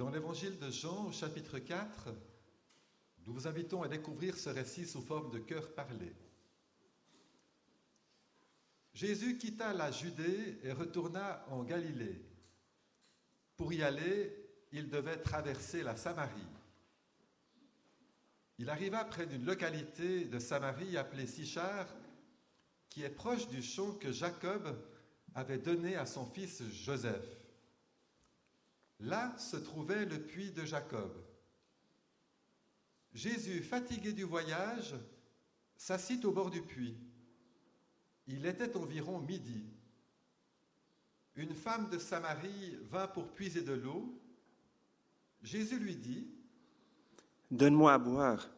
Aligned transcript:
Dans 0.00 0.08
l'évangile 0.08 0.58
de 0.58 0.70
Jean, 0.70 1.08
au 1.08 1.12
chapitre 1.12 1.58
4, 1.58 2.08
nous 3.26 3.34
vous 3.34 3.46
invitons 3.46 3.82
à 3.82 3.88
découvrir 3.88 4.34
ce 4.34 4.48
récit 4.48 4.86
sous 4.86 5.02
forme 5.02 5.30
de 5.30 5.38
cœur 5.40 5.74
parlé. 5.74 6.14
Jésus 8.94 9.36
quitta 9.36 9.74
la 9.74 9.90
Judée 9.90 10.58
et 10.62 10.72
retourna 10.72 11.44
en 11.50 11.64
Galilée. 11.64 12.18
Pour 13.58 13.74
y 13.74 13.82
aller, 13.82 14.34
il 14.72 14.88
devait 14.88 15.18
traverser 15.18 15.82
la 15.82 15.96
Samarie. 15.96 16.48
Il 18.56 18.70
arriva 18.70 19.04
près 19.04 19.26
d'une 19.26 19.44
localité 19.44 20.24
de 20.24 20.38
Samarie 20.38 20.96
appelée 20.96 21.26
Sichar, 21.26 21.86
qui 22.88 23.02
est 23.02 23.10
proche 23.10 23.48
du 23.48 23.62
champ 23.62 23.92
que 23.92 24.12
Jacob 24.12 24.82
avait 25.34 25.58
donné 25.58 25.96
à 25.96 26.06
son 26.06 26.24
fils 26.24 26.62
Joseph. 26.70 27.39
Là 29.00 29.36
se 29.38 29.56
trouvait 29.56 30.04
le 30.04 30.20
puits 30.20 30.52
de 30.52 30.64
Jacob. 30.64 31.12
Jésus, 33.14 33.62
fatigué 33.62 34.12
du 34.12 34.24
voyage, 34.24 34.94
s'assit 35.76 36.24
au 36.24 36.32
bord 36.32 36.50
du 36.50 36.62
puits. 36.62 36.96
Il 38.26 38.46
était 38.46 38.76
environ 38.76 39.18
midi. 39.18 39.64
Une 41.34 41.54
femme 41.54 41.88
de 41.88 41.98
Samarie 41.98 42.76
vint 42.90 43.08
pour 43.08 43.32
puiser 43.32 43.62
de 43.62 43.72
l'eau. 43.72 44.20
Jésus 45.42 45.78
lui 45.78 45.96
dit, 45.96 46.30
Donne-moi 47.50 47.94
à 47.94 47.98
boire. 47.98 48.50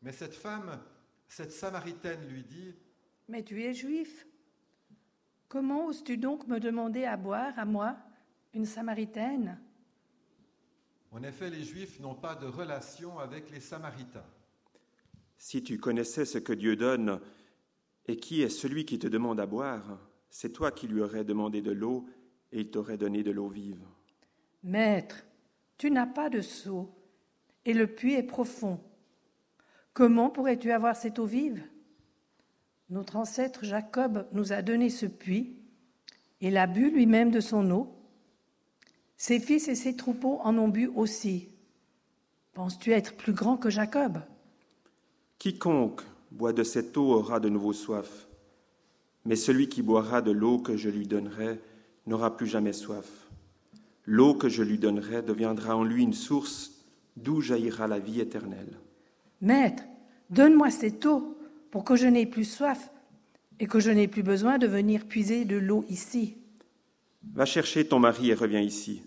mais 0.00 0.12
cette 0.12 0.34
femme, 0.34 0.82
cette 1.28 1.52
Samaritaine 1.52 2.26
lui 2.28 2.42
dit, 2.42 2.74
Mais 3.28 3.44
tu 3.44 3.62
es 3.62 3.74
juif. 3.74 4.26
Comment 5.48 5.86
oses-tu 5.86 6.18
donc 6.18 6.46
me 6.46 6.60
demander 6.60 7.04
à 7.04 7.16
boire, 7.16 7.58
à 7.58 7.64
moi, 7.64 7.96
une 8.52 8.66
Samaritaine? 8.66 9.58
En 11.10 11.22
effet 11.22 11.48
les 11.48 11.62
Juifs 11.62 12.00
n'ont 12.00 12.14
pas 12.14 12.34
de 12.34 12.46
relation 12.46 13.18
avec 13.18 13.50
les 13.50 13.60
Samaritains. 13.60 14.26
Si 15.38 15.62
tu 15.62 15.78
connaissais 15.78 16.26
ce 16.26 16.36
que 16.36 16.52
Dieu 16.52 16.76
donne 16.76 17.20
et 18.06 18.16
qui 18.16 18.42
est 18.42 18.50
celui 18.50 18.84
qui 18.84 18.98
te 18.98 19.06
demande 19.06 19.40
à 19.40 19.46
boire, 19.46 19.98
c'est 20.28 20.52
toi 20.52 20.70
qui 20.70 20.86
lui 20.86 21.00
aurais 21.00 21.24
demandé 21.24 21.62
de 21.62 21.72
l'eau 21.72 22.06
et 22.52 22.60
il 22.60 22.70
t'aurait 22.70 22.98
donné 22.98 23.22
de 23.22 23.30
l'eau 23.30 23.48
vive. 23.48 23.82
Maître, 24.62 25.24
tu 25.78 25.90
n'as 25.90 26.06
pas 26.06 26.28
de 26.28 26.42
seau 26.42 26.94
et 27.64 27.72
le 27.72 27.86
puits 27.86 28.14
est 28.14 28.22
profond. 28.22 28.80
Comment 29.94 30.28
pourrais-tu 30.28 30.72
avoir 30.72 30.94
cette 30.94 31.18
eau 31.18 31.26
vive? 31.26 31.64
Notre 32.90 33.16
ancêtre 33.16 33.64
Jacob 33.64 34.26
nous 34.32 34.52
a 34.52 34.62
donné 34.62 34.88
ce 34.88 35.04
puits. 35.04 35.56
Il 36.40 36.56
a 36.56 36.66
bu 36.66 36.90
lui-même 36.90 37.30
de 37.30 37.40
son 37.40 37.70
eau. 37.70 37.94
Ses 39.18 39.40
fils 39.40 39.68
et 39.68 39.74
ses 39.74 39.94
troupeaux 39.94 40.40
en 40.42 40.56
ont 40.56 40.68
bu 40.68 40.86
aussi. 40.86 41.50
Penses-tu 42.54 42.92
être 42.92 43.14
plus 43.16 43.34
grand 43.34 43.56
que 43.56 43.68
Jacob? 43.68 44.20
Quiconque 45.38 46.02
boit 46.30 46.52
de 46.52 46.62
cette 46.62 46.96
eau 46.96 47.12
aura 47.12 47.40
de 47.40 47.48
nouveau 47.48 47.72
soif, 47.72 48.26
mais 49.24 49.36
celui 49.36 49.68
qui 49.68 49.82
boira 49.82 50.22
de 50.22 50.30
l'eau 50.30 50.58
que 50.58 50.76
je 50.76 50.88
lui 50.88 51.06
donnerai 51.06 51.60
n'aura 52.06 52.36
plus 52.36 52.46
jamais 52.46 52.72
soif. 52.72 53.28
L'eau 54.06 54.34
que 54.34 54.48
je 54.48 54.62
lui 54.62 54.78
donnerai 54.78 55.20
deviendra 55.22 55.76
en 55.76 55.84
lui 55.84 56.02
une 56.02 56.14
source 56.14 56.72
d'où 57.16 57.40
jaillira 57.40 57.86
la 57.86 57.98
vie 57.98 58.20
éternelle. 58.20 58.78
Maître, 59.40 59.84
donne-moi 60.30 60.70
cette 60.70 61.04
eau 61.04 61.37
pour 61.70 61.84
que 61.84 61.96
je 61.96 62.06
n'ai 62.06 62.26
plus 62.26 62.44
soif 62.44 62.90
et 63.60 63.66
que 63.66 63.80
je 63.80 63.90
n'ai 63.90 64.08
plus 64.08 64.22
besoin 64.22 64.58
de 64.58 64.66
venir 64.66 65.06
puiser 65.06 65.44
de 65.44 65.56
l'eau 65.56 65.84
ici. 65.88 66.36
Va 67.34 67.44
chercher 67.44 67.86
ton 67.86 67.98
mari 67.98 68.30
et 68.30 68.34
reviens 68.34 68.60
ici. 68.60 69.02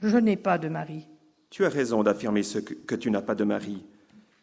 Je 0.00 0.16
n'ai 0.16 0.36
pas 0.36 0.58
de 0.58 0.68
mari. 0.68 1.08
Tu 1.50 1.64
as 1.64 1.68
raison 1.68 2.02
d'affirmer 2.02 2.42
ce 2.42 2.58
que, 2.58 2.74
que 2.74 2.94
tu 2.94 3.10
n'as 3.10 3.22
pas 3.22 3.34
de 3.34 3.44
mari, 3.44 3.84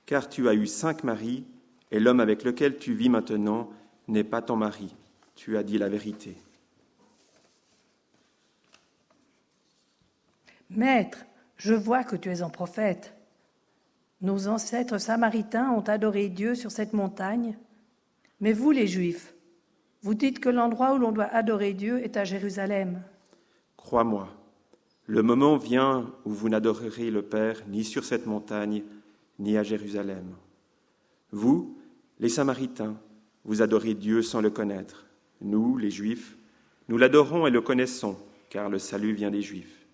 car 0.05 0.29
tu 0.29 0.49
as 0.49 0.53
eu 0.53 0.65
cinq 0.65 1.03
maris, 1.03 1.45
et 1.91 1.99
l'homme 1.99 2.19
avec 2.19 2.43
lequel 2.43 2.77
tu 2.77 2.93
vis 2.93 3.09
maintenant 3.09 3.69
n'est 4.07 4.23
pas 4.23 4.41
ton 4.41 4.55
mari. 4.55 4.95
Tu 5.35 5.57
as 5.57 5.63
dit 5.63 5.77
la 5.77 5.89
vérité. 5.89 6.35
Maître, 10.69 11.19
je 11.57 11.73
vois 11.73 12.03
que 12.03 12.15
tu 12.15 12.29
es 12.29 12.41
un 12.41 12.49
prophète. 12.49 13.13
Nos 14.23 14.47
ancêtres 14.47 14.99
samaritains 14.99 15.69
ont 15.71 15.81
adoré 15.81 16.29
Dieu 16.29 16.55
sur 16.55 16.71
cette 16.71 16.93
montagne, 16.93 17.57
mais 18.39 18.53
vous 18.53 18.71
les 18.71 18.87
Juifs, 18.87 19.35
vous 20.01 20.15
dites 20.15 20.39
que 20.39 20.47
l'endroit 20.47 20.93
où 20.93 20.97
l'on 20.97 21.11
doit 21.11 21.25
adorer 21.25 21.73
Dieu 21.73 22.01
est 22.03 22.15
à 22.15 22.23
Jérusalem. 22.23 23.01
Crois-moi, 23.75 24.29
le 25.07 25.23
moment 25.23 25.57
vient 25.57 26.09
où 26.23 26.31
vous 26.31 26.47
n'adorerez 26.47 27.11
le 27.11 27.21
Père 27.21 27.63
ni 27.67 27.83
sur 27.83 28.05
cette 28.05 28.25
montagne, 28.25 28.83
ni 29.39 29.57
à 29.57 29.63
Jérusalem. 29.63 30.35
Vous, 31.31 31.77
les 32.19 32.29
Samaritains, 32.29 32.95
vous 33.43 33.61
adorez 33.61 33.93
Dieu 33.93 34.21
sans 34.21 34.39
le 34.39 34.49
connaître. 34.49 35.05
Nous, 35.41 35.77
les 35.77 35.91
Juifs, 35.91 36.37
nous 36.87 36.97
l'adorons 36.97 37.45
et 37.45 37.51
le 37.51 37.59
connaissons, 37.59 38.17
car 38.49 38.69
le 38.69 38.79
salut 38.79 39.11
vient 39.11 39.31
des 39.31 39.41
Juifs. 39.41 39.85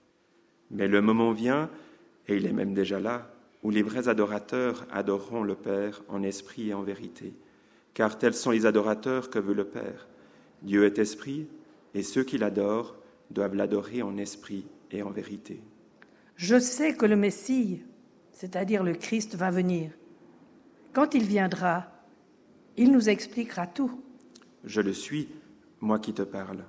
Mais 0.69 0.87
le 0.87 1.01
moment 1.01 1.31
vient, 1.31 1.71
et 2.27 2.37
il 2.37 2.45
est 2.45 2.53
même 2.53 2.75
déjà 2.75 2.99
là, 2.99 3.31
où 3.63 3.71
les 3.71 3.81
vrais 3.83 4.07
adorateurs 4.07 4.85
adoreront 4.91 5.43
le 5.43 5.55
Père 5.55 6.01
en 6.07 6.23
esprit 6.23 6.69
et 6.69 6.73
en 6.73 6.81
vérité, 6.81 7.33
car 7.93 8.17
tels 8.17 8.33
sont 8.33 8.51
les 8.51 8.65
adorateurs 8.65 9.29
que 9.29 9.39
veut 9.39 9.53
le 9.53 9.65
Père. 9.65 10.07
Dieu 10.61 10.85
est 10.85 10.99
esprit, 10.99 11.47
et 11.93 12.03
ceux 12.03 12.23
qui 12.23 12.37
l'adorent 12.37 12.95
doivent 13.31 13.55
l'adorer 13.55 14.01
en 14.01 14.17
esprit 14.17 14.65
et 14.91 15.03
en 15.03 15.09
vérité. 15.09 15.61
Je 16.35 16.59
sais 16.59 16.95
que 16.95 17.05
le 17.05 17.15
Messie, 17.15 17.83
c'est-à-dire 18.31 18.83
le 18.83 18.93
Christ, 18.93 19.35
va 19.35 19.51
venir. 19.51 19.91
Quand 20.93 21.13
il 21.13 21.23
viendra, 21.23 21.87
il 22.77 22.91
nous 22.91 23.09
expliquera 23.09 23.67
tout. 23.67 24.01
Je 24.63 24.81
le 24.81 24.93
suis, 24.93 25.27
moi 25.81 25.99
qui 25.99 26.13
te 26.13 26.21
parle. 26.21 26.63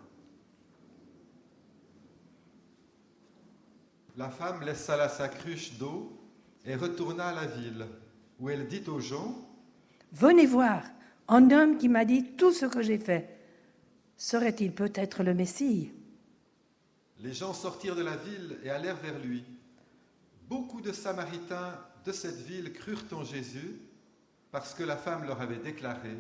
La 4.17 4.29
femme 4.29 4.63
laissa 4.63 4.97
là 4.97 5.09
sa 5.09 5.29
cruche 5.29 5.79
d'eau 5.79 6.20
et 6.65 6.75
retourna 6.75 7.29
à 7.29 7.35
la 7.35 7.47
ville, 7.47 7.87
où 8.39 8.51
elle 8.51 8.67
dit 8.67 8.83
aux 8.89 9.01
gens, 9.01 9.47
Venez 10.13 10.47
voir, 10.47 10.83
un 11.29 11.51
homme 11.51 11.79
qui 11.79 11.89
m'a 11.89 12.05
dit 12.05 12.33
tout 12.37 12.53
ce 12.53 12.67
que 12.67 12.83
j'ai 12.83 12.99
fait. 12.99 13.39
Serait-il 14.17 14.73
peut-être 14.73 15.23
le 15.23 15.35
Messie? 15.35 15.93
Les 17.21 17.33
gens 17.33 17.55
sortirent 17.55 17.97
de 17.97 18.03
la 18.03 18.17
ville 18.17 18.59
et 18.65 18.71
allèrent 18.71 18.97
vers 18.97 19.19
lui. 19.19 19.45
Beaucoup 20.49 20.81
de 20.81 20.93
Samaritains 20.93 21.79
de 22.05 22.13
cette 22.13 22.41
ville 22.41 22.73
crurent 22.73 23.05
en 23.13 23.25
Jésus 23.25 23.81
parce 24.51 24.75
que 24.75 24.83
la 24.83 24.97
femme 24.97 25.25
leur 25.25 25.41
avait 25.41 25.59
déclaré. 25.59 26.17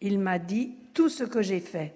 Il 0.00 0.18
m'a 0.18 0.38
dit 0.38 0.76
tout 0.94 1.08
ce 1.08 1.24
que 1.24 1.42
j'ai 1.42 1.60
fait. 1.60 1.94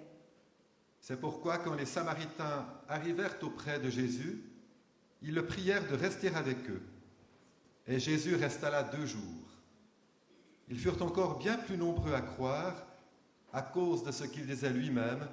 C'est 1.01 1.21
pourquoi 1.21 1.59
quand 1.59 1.75
les 1.75 1.87
Samaritains 1.87 2.67
arrivèrent 2.89 3.37
auprès 3.43 3.79
de 3.79 3.89
Jésus, 3.89 4.43
ils 5.23 5.35
le 5.35 5.47
prièrent 5.47 5.89
de 5.89 5.95
rester 5.97 6.29
avec 6.29 6.69
eux. 6.69 6.83
Et 7.87 7.99
Jésus 7.99 8.35
resta 8.37 8.71
là 8.71 8.83
deux 8.83 9.07
jours. 9.07 9.21
Ils 10.69 10.79
furent 10.79 11.03
encore 11.03 11.39
bien 11.39 11.57
plus 11.57 11.77
nombreux 11.77 12.15
à 12.15 12.23
croire 12.23 12.75
à 13.53 13.63
cause 13.63 14.03
de 14.03 14.11
ce 14.11 14.25
qu'il 14.25 14.47
disait 14.47 14.71
lui-même, 14.71 15.29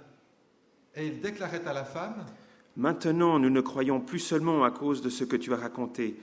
et 0.96 1.08
il 1.08 1.22
déclarait 1.22 1.66
à 1.66 1.74
la 1.74 1.86
femme, 1.86 2.26
Maintenant, 2.78 3.38
nous 3.38 3.50
ne 3.50 3.60
croyons 3.60 4.00
plus 4.00 4.20
seulement 4.20 4.64
à 4.64 4.72
cause 4.72 5.02
de 5.02 5.10
ce 5.10 5.26
que 5.26 5.36
tu 5.36 5.54
as 5.54 5.58
raconté, 5.58 6.18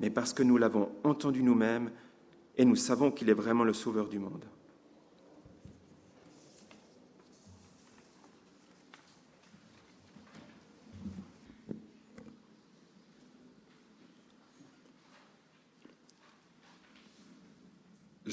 mais 0.00 0.10
parce 0.10 0.34
que 0.34 0.42
nous 0.42 0.58
l'avons 0.58 0.90
entendu 1.02 1.42
nous-mêmes 1.42 1.90
et 2.56 2.64
nous 2.64 2.76
savons 2.76 3.10
qu'il 3.10 3.30
est 3.30 3.34
vraiment 3.34 3.64
le 3.64 3.72
Sauveur 3.72 4.08
du 4.08 4.18
monde. 4.18 4.44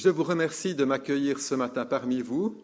Je 0.03 0.09
vous 0.09 0.23
remercie 0.23 0.73
de 0.73 0.83
m'accueillir 0.83 1.39
ce 1.39 1.53
matin 1.53 1.85
parmi 1.85 2.23
vous. 2.23 2.57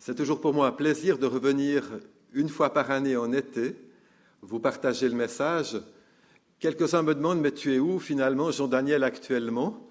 C'est 0.00 0.16
toujours 0.16 0.40
pour 0.40 0.52
moi 0.52 0.66
un 0.66 0.72
plaisir 0.72 1.16
de 1.16 1.26
revenir 1.26 1.88
une 2.32 2.48
fois 2.48 2.72
par 2.72 2.90
année 2.90 3.16
en 3.16 3.32
été, 3.32 3.76
vous 4.42 4.58
partager 4.58 5.08
le 5.08 5.14
message. 5.14 5.80
Quelques-uns 6.58 7.02
me 7.02 7.14
demandent, 7.14 7.40
mais 7.40 7.52
tu 7.52 7.72
es 7.72 7.78
où 7.78 8.00
finalement, 8.00 8.50
Jean-Daniel, 8.50 9.04
actuellement? 9.04 9.88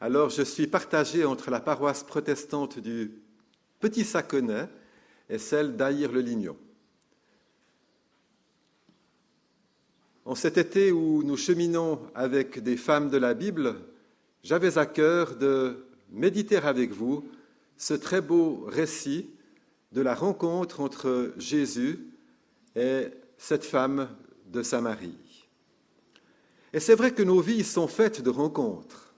Alors, 0.00 0.30
je 0.30 0.42
suis 0.42 0.68
partagé 0.68 1.24
entre 1.24 1.50
la 1.50 1.58
paroisse 1.58 2.04
protestante 2.04 2.78
du 2.78 3.10
Petit 3.80 4.04
Saconnet 4.04 4.68
et 5.28 5.38
celle 5.38 5.74
d'Aïr-le-Lignon. 5.74 6.56
En 10.24 10.36
cet 10.36 10.56
été 10.56 10.92
où 10.92 11.24
nous 11.24 11.36
cheminons 11.36 11.98
avec 12.14 12.62
des 12.62 12.76
femmes 12.76 13.10
de 13.10 13.16
la 13.18 13.34
Bible, 13.34 13.74
j'avais 14.42 14.78
à 14.78 14.86
cœur 14.86 15.36
de 15.36 15.84
méditer 16.10 16.56
avec 16.56 16.92
vous 16.92 17.28
ce 17.76 17.94
très 17.94 18.20
beau 18.20 18.64
récit 18.66 19.30
de 19.92 20.00
la 20.00 20.14
rencontre 20.14 20.80
entre 20.80 21.32
Jésus 21.36 22.06
et 22.76 23.08
cette 23.38 23.64
femme 23.64 24.08
de 24.46 24.62
Samarie. 24.62 25.46
Et 26.72 26.80
c'est 26.80 26.94
vrai 26.94 27.12
que 27.12 27.22
nos 27.22 27.40
vies 27.40 27.64
sont 27.64 27.88
faites 27.88 28.22
de 28.22 28.30
rencontres. 28.30 29.12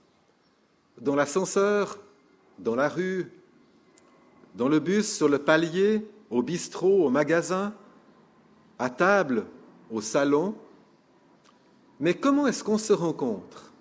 Dans 1.00 1.14
l'ascenseur, 1.14 1.98
dans 2.58 2.75
la 2.75 2.88
rue, 2.88 3.30
dans 4.54 4.68
le 4.68 4.78
bus, 4.78 5.10
sur 5.10 5.28
le 5.28 5.38
palier, 5.38 6.06
au 6.30 6.42
bistrot, 6.42 7.06
au 7.06 7.10
magasin, 7.10 7.75
à 8.78 8.88
table, 8.88 9.46
au 9.90 10.00
salon. 10.00 10.54
Mais 12.00 12.14
comment 12.14 12.46
est-ce 12.46 12.64
qu'on 12.64 12.78
se 12.78 12.92
rencontre? 12.92 13.71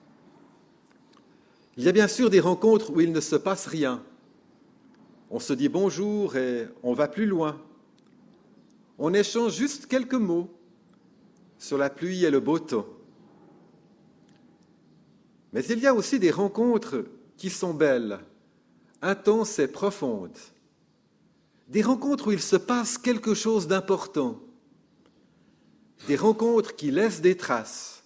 Il 1.77 1.83
y 1.83 1.87
a 1.87 1.93
bien 1.93 2.07
sûr 2.07 2.29
des 2.29 2.41
rencontres 2.41 2.91
où 2.91 2.99
il 2.99 3.11
ne 3.11 3.21
se 3.21 3.35
passe 3.35 3.67
rien. 3.67 4.03
On 5.29 5.39
se 5.39 5.53
dit 5.53 5.69
bonjour 5.69 6.35
et 6.35 6.67
on 6.83 6.93
va 6.93 7.07
plus 7.07 7.25
loin. 7.25 7.61
On 8.97 9.13
échange 9.13 9.55
juste 9.55 9.87
quelques 9.87 10.13
mots 10.13 10.49
sur 11.57 11.77
la 11.77 11.89
pluie 11.89 12.25
et 12.25 12.31
le 12.31 12.41
beau 12.41 12.59
temps. 12.59 12.87
Mais 15.53 15.63
il 15.65 15.79
y 15.79 15.87
a 15.87 15.93
aussi 15.93 16.19
des 16.19 16.31
rencontres 16.31 17.05
qui 17.37 17.49
sont 17.49 17.73
belles, 17.73 18.19
intenses 19.01 19.59
et 19.59 19.67
profondes. 19.67 20.37
Des 21.69 21.81
rencontres 21.81 22.27
où 22.27 22.31
il 22.33 22.41
se 22.41 22.57
passe 22.57 22.97
quelque 22.97 23.33
chose 23.33 23.67
d'important. 23.67 24.39
Des 26.07 26.17
rencontres 26.17 26.75
qui 26.75 26.91
laissent 26.91 27.21
des 27.21 27.37
traces, 27.37 28.03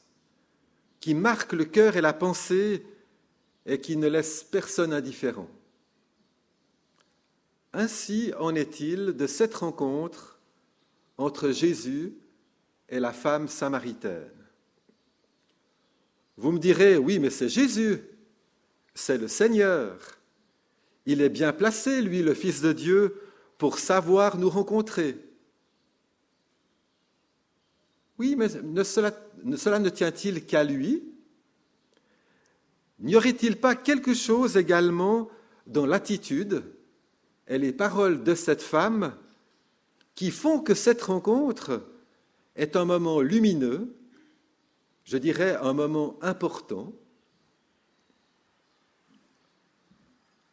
qui 1.00 1.16
marquent 1.16 1.54
le 1.54 1.66
cœur 1.66 1.98
et 1.98 2.02
la 2.02 2.14
pensée 2.14 2.86
et 3.66 3.80
qui 3.80 3.98
ne 3.98 4.08
laissent 4.08 4.44
personne 4.44 4.94
indifférent. 4.94 5.50
Ainsi 7.74 8.32
en 8.40 8.56
est-il 8.56 9.14
de 9.14 9.28
cette 9.28 9.56
rencontre 9.56 10.40
entre 11.18 11.52
Jésus 11.52 12.14
et 12.90 13.00
la 13.00 13.12
femme 13.12 13.48
samaritaine. 13.48 14.32
Vous 16.38 16.52
me 16.52 16.60
direz, 16.60 16.98
oui, 16.98 17.20
mais 17.20 17.30
c'est 17.30 17.50
Jésus, 17.50 18.02
c'est 18.94 19.18
le 19.18 19.28
Seigneur. 19.28 19.98
Il 21.06 21.22
est 21.22 21.30
bien 21.30 21.54
placé, 21.54 22.02
lui, 22.02 22.22
le 22.22 22.34
Fils 22.34 22.62
de 22.62 22.74
Dieu, 22.74 23.22
pour 23.58 23.80
savoir 23.80 24.38
nous 24.38 24.50
rencontrer. 24.50 25.18
Oui, 28.20 28.36
mais 28.36 28.50
cela 28.84 29.12
ne 29.44 29.90
tient-il 29.90 30.46
qu'à 30.46 30.64
lui? 30.64 31.04
N'y 33.00 33.16
aurait-il 33.16 33.58
pas 33.58 33.76
quelque 33.76 34.14
chose 34.14 34.58
également 34.58 35.30
dans 35.68 35.86
l'attitude 35.86 36.64
et 37.48 37.58
les 37.58 37.74
paroles 37.74 38.24
de 38.24 38.36
cette 38.36 38.62
femme 38.62 39.16
qui 40.16 40.32
font 40.32 40.60
que 40.62 40.74
cette 40.74 41.02
rencontre 41.02 41.86
est 42.56 42.76
un 42.76 42.86
moment 42.86 43.20
lumineux, 43.20 43.94
je 45.04 45.18
dirais 45.18 45.58
un 45.62 45.74
moment 45.74 46.18
important? 46.22 46.94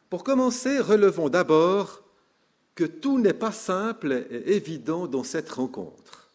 Pour 0.09 0.23
commencer, 0.23 0.79
relevons 0.79 1.29
d'abord 1.29 2.03
que 2.75 2.83
tout 2.83 3.19
n'est 3.19 3.33
pas 3.33 3.51
simple 3.51 4.27
et 4.29 4.55
évident 4.55 5.07
dans 5.07 5.23
cette 5.23 5.49
rencontre. 5.49 6.29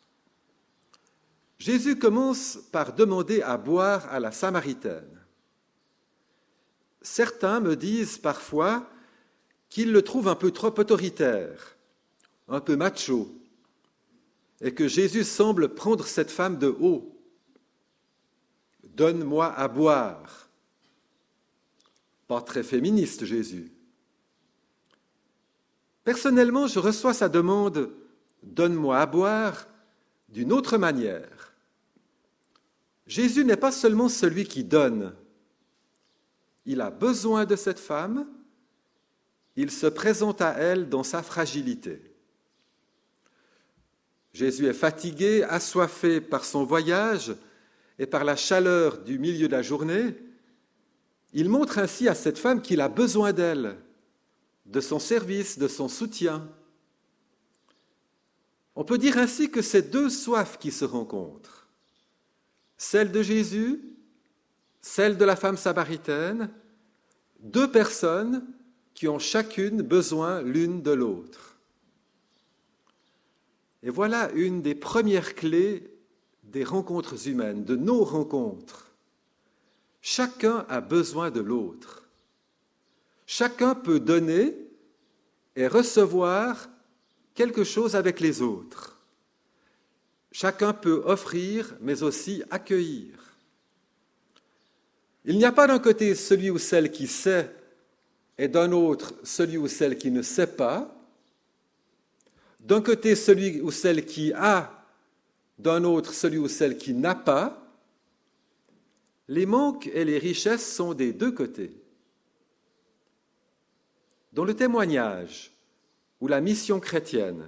Jésus 1.59 1.99
commence 1.99 2.59
par 2.73 2.95
demander 2.95 3.43
à 3.43 3.57
boire 3.57 4.07
à 4.11 4.21
la 4.21 4.33
Samaritaine. 4.33 5.18
Certains 7.09 7.61
me 7.61 7.75
disent 7.75 8.19
parfois 8.19 8.87
qu'il 9.71 9.93
le 9.93 10.03
trouve 10.03 10.29
un 10.29 10.35
peu 10.35 10.51
trop 10.51 10.79
autoritaire, 10.79 11.79
un 12.49 12.61
peu 12.61 12.77
macho, 12.77 13.35
et 14.61 14.75
que 14.75 14.87
Jésus 14.87 15.25
semble 15.25 15.75
prendre 15.75 16.07
cette 16.07 16.31
femme 16.31 16.59
de 16.59 16.69
haut. 16.69 17.19
Donne-moi 18.85 19.47
à 19.55 19.69
boire. 19.69 20.51
Pas 22.27 22.43
très 22.43 22.63
féministe, 22.63 23.25
Jésus. 23.25 23.73
Personnellement, 26.05 26.67
je 26.67 26.79
reçois 26.79 27.15
sa 27.15 27.31
demande 27.31 27.91
Donne-moi 28.43 28.99
à 28.99 29.07
boire 29.07 29.67
d'une 30.29 30.53
autre 30.53 30.77
manière. 30.77 31.55
Jésus 33.07 33.47
n'est 33.47 33.57
pas 33.57 33.73
seulement 33.73 34.11
celui 34.11 34.45
qui 34.45 34.63
donne. 34.63 35.15
Il 36.69 36.81
a 36.81 36.91
besoin 36.91 37.47
de 37.47 37.57
cette 37.57 37.81
femme 37.81 38.29
il 39.61 39.73
se 39.73 39.89
présente 39.89 40.41
à 40.41 40.53
elle 40.53 40.89
dans 40.89 41.03
sa 41.03 41.21
fragilité. 41.21 42.01
Jésus 44.33 44.67
est 44.67 44.73
fatigué, 44.73 45.43
assoiffé 45.43 46.21
par 46.21 46.45
son 46.45 46.63
voyage 46.63 47.35
et 47.99 48.07
par 48.07 48.23
la 48.23 48.37
chaleur 48.37 48.99
du 48.99 49.19
milieu 49.19 49.49
de 49.49 49.57
la 49.57 49.63
journée. 49.63 50.15
Il 51.33 51.49
montre 51.49 51.79
ainsi 51.79 52.07
à 52.07 52.15
cette 52.15 52.39
femme 52.39 52.63
qu'il 52.63 52.81
a 52.81 52.89
besoin 52.89 53.33
d'elle, 53.33 53.77
de 54.65 54.81
son 54.81 55.01
service, 55.01 55.59
de 55.59 55.67
son 55.67 55.89
soutien. 55.89 56.49
On 58.77 58.85
peut 58.85 58.99
dire 58.99 59.19
ainsi 59.19 59.51
que 59.51 59.61
c'est 59.61 59.91
deux 59.91 60.09
soifs 60.09 60.57
qui 60.57 60.71
se 60.71 60.85
rencontrent. 60.85 61.67
Celle 62.77 63.11
de 63.11 63.23
Jésus, 63.23 63.83
celle 64.81 65.17
de 65.17 65.25
la 65.25 65.37
femme 65.37 65.57
samaritaine, 65.57 66.51
deux 67.41 67.71
personnes 67.71 68.47
qui 68.95 69.09
ont 69.09 69.19
chacune 69.19 69.83
besoin 69.83 70.43
l'une 70.43 70.83
de 70.83 70.91
l'autre. 70.91 71.57
Et 73.83 73.91
voilà 73.91 74.31
une 74.33 74.63
des 74.63 74.75
premières 74.75 75.35
clés 75.35 75.89
des 76.43 76.65
rencontres 76.65 77.29
humaines, 77.29 77.65
de 77.65 77.77
nos 77.77 78.05
rencontres. 78.05 78.91
Chacun 80.01 80.65
a 80.69 80.81
besoin 80.81 81.31
de 81.31 81.41
l'autre. 81.41 82.03
Chacun 83.27 83.75
peut 83.75 84.01
donner 84.01 84.57
et 85.55 85.67
recevoir 85.67 86.69
quelque 87.35 87.65
chose 87.65 87.95
avec 87.95 88.21
les 88.21 88.41
autres. 88.41 88.99
Chacun 90.33 90.73
peut 90.73 91.03
offrir, 91.05 91.77
mais 91.81 92.03
aussi 92.03 92.43
accueillir. 92.51 93.28
Il 95.25 95.37
n'y 95.37 95.45
a 95.45 95.53
pas 95.53 95.67
d'un 95.67 95.79
côté 95.79 96.15
celui 96.15 96.51
ou 96.51 96.59
celle 96.59 96.91
qui 96.91 97.07
sait 97.07 97.51
et 98.39 98.49
d'un 98.49 98.73
autre 98.73 99.15
celui 99.25 99.57
ou 99.57 99.69
celle 99.69 99.99
qui 99.99 100.11
ne 100.11 100.23
sait 100.23 100.47
pas, 100.47 100.95
d'un 102.61 102.81
côté 102.81 103.15
celui 103.15 103.61
ou 103.61 103.71
celle 103.71 104.05
qui 104.05 104.33
a, 104.33 104.85
d'un 105.59 105.85
autre 105.85 106.15
celui 106.15 106.39
ou 106.39 106.49
celle 106.49 106.77
qui 106.79 106.95
n'a 106.95 107.15
pas, 107.15 107.65
les 109.27 109.47
manques 109.47 109.89
et 109.93 110.05
les 110.05 110.19
richesses 110.19 110.75
sont 110.75 110.95
des 110.95 111.13
deux 111.13 111.33
côtés. 111.33 111.73
Dans 114.33 114.45
le 114.45 114.55
témoignage 114.55 115.53
ou 116.21 116.29
la 116.29 116.41
mission 116.41 116.81
chrétienne, 116.81 117.45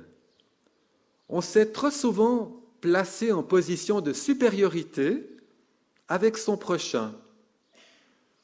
on 1.28 1.40
s'est 1.40 1.66
trop 1.66 1.90
souvent 1.90 2.60
placé 2.80 3.30
en 3.30 3.42
position 3.42 4.00
de 4.00 4.12
supériorité 4.12 5.36
avec 6.08 6.36
son 6.36 6.56
prochain, 6.56 7.14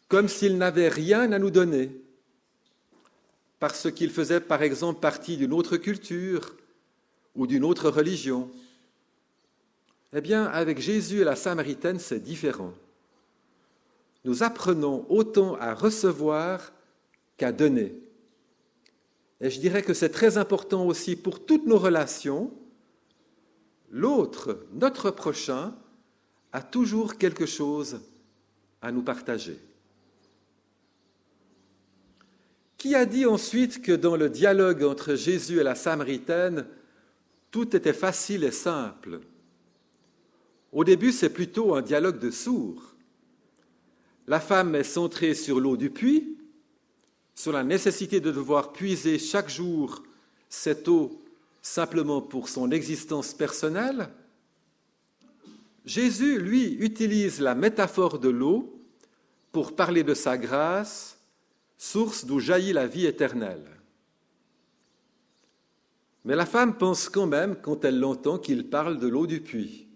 comme 0.09 0.29
s'il 0.29 0.59
n'avait 0.59 0.89
rien 0.89 1.33
à 1.33 1.39
nous 1.39 1.51
donner 1.51 1.91
parce 3.59 3.91
qu'il 3.91 4.11
faisait 4.11 4.41
par 4.41 4.63
exemple 4.63 5.01
partie 5.01 5.37
d'une 5.37 5.53
autre 5.53 5.77
culture 5.77 6.57
ou 7.35 7.47
d'une 7.47 7.65
autre 7.65 7.91
religion. 7.91 8.51
Eh 10.13 10.21
bien, 10.21 10.45
avec 10.45 10.79
Jésus 10.79 11.21
et 11.21 11.25
la 11.25 11.37
Samaritaine, 11.37 11.99
c'est 11.99 12.21
différent. 12.21 12.73
Nous 14.25 14.43
apprenons 14.43 15.07
autant 15.09 15.57
à 15.57 15.75
recevoir 15.75 16.73
qu'à 17.37 17.53
donner. 17.53 17.95
Et 19.41 19.51
je 19.51 19.61
dirais 19.61 19.83
que 19.83 19.95
c'est 19.95 20.11
très 20.11 20.39
important 20.39 20.87
aussi 20.87 21.17
pour 21.17 21.45
toutes 21.45 21.67
nos 21.67 21.79
relations. 21.79 22.53
L'autre, 23.91 24.67
notre 24.73 25.11
prochain, 25.11 25.75
a 26.53 26.63
toujours 26.63 27.17
quelque 27.17 27.47
chose 27.47 28.01
à 28.81 28.91
nous 28.91 29.03
partager. 29.03 29.59
Qui 32.87 32.95
a 32.95 33.05
dit 33.05 33.27
ensuite 33.27 33.83
que 33.83 33.91
dans 33.91 34.15
le 34.15 34.31
dialogue 34.31 34.85
entre 34.85 35.17
Jésus 35.17 35.59
et 35.59 35.65
la 35.65 35.75
Samaritaine, 35.75 36.69
tout 37.51 37.75
était 37.75 37.93
facile 37.93 38.45
et 38.45 38.53
simple 38.53 39.23
Au 40.71 40.85
début, 40.85 41.11
c'est 41.11 41.31
plutôt 41.31 41.75
un 41.75 41.83
dialogue 41.83 42.21
de 42.21 42.31
sourds. 42.31 42.95
La 44.29 44.39
femme 44.39 44.77
est 44.77 44.85
centrée 44.85 45.35
sur 45.35 45.59
l'eau 45.59 45.77
du 45.77 45.91
puits, 45.91 46.39
sur 47.35 47.51
la 47.51 47.65
nécessité 47.65 48.21
de 48.21 48.31
devoir 48.31 48.73
puiser 48.73 49.19
chaque 49.19 49.51
jour 49.51 50.05
cette 50.49 50.87
eau 50.87 51.21
simplement 51.61 52.23
pour 52.23 52.49
son 52.49 52.71
existence 52.71 53.35
personnelle. 53.35 54.11
Jésus, 55.85 56.39
lui, 56.39 56.75
utilise 56.75 57.41
la 57.41 57.57
métaphore 57.57 58.21
de 58.21 58.29
l'eau 58.29 58.81
pour 59.51 59.75
parler 59.75 60.05
de 60.05 60.15
sa 60.15 60.39
grâce, 60.39 61.16
source 61.77 62.25
d'où 62.25 62.39
jaillit 62.39 62.73
la 62.73 62.87
vie 62.87 63.07
éternelle. 63.07 63.65
Mais 66.25 66.35
la 66.35 66.47
femme 66.47 66.77
pense 66.77 67.09
quand 67.09 67.27
même, 67.27 67.57
quand 67.63 67.85
elle 67.85 68.01
l'entend, 68.01 68.39
qu'il 68.39 68.69
parle 68.69 68.99
de 68.99 69.07
l'eau 69.07 69.27
du 69.27 69.41
puits. 69.41 69.87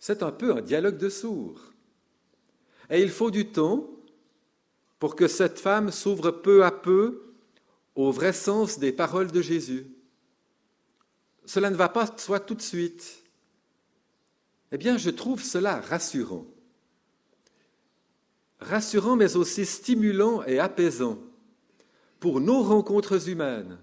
C'est 0.00 0.22
un 0.22 0.32
peu 0.32 0.56
un 0.56 0.60
dialogue 0.60 0.98
de 0.98 1.08
sourds. 1.08 1.72
Et 2.90 3.00
il 3.00 3.10
faut 3.10 3.30
du 3.30 3.50
temps 3.50 3.88
pour 4.98 5.14
que 5.14 5.28
cette 5.28 5.58
femme 5.58 5.90
s'ouvre 5.90 6.30
peu 6.30 6.64
à 6.64 6.70
peu 6.70 7.34
au 7.94 8.10
vrai 8.10 8.32
sens 8.32 8.78
des 8.78 8.92
paroles 8.92 9.30
de 9.30 9.40
Jésus. 9.40 9.86
Cela 11.44 11.70
ne 11.70 11.76
va 11.76 11.88
pas 11.88 12.12
soit 12.16 12.40
tout 12.40 12.54
de 12.54 12.62
suite. 12.62 13.22
Eh 14.72 14.78
bien, 14.78 14.98
je 14.98 15.10
trouve 15.10 15.42
cela 15.42 15.80
rassurant. 15.80 16.46
Rassurant, 18.60 19.16
mais 19.16 19.36
aussi 19.36 19.66
stimulant 19.66 20.42
et 20.44 20.58
apaisant 20.58 21.18
pour 22.20 22.40
nos 22.40 22.62
rencontres 22.62 23.28
humaines. 23.28 23.78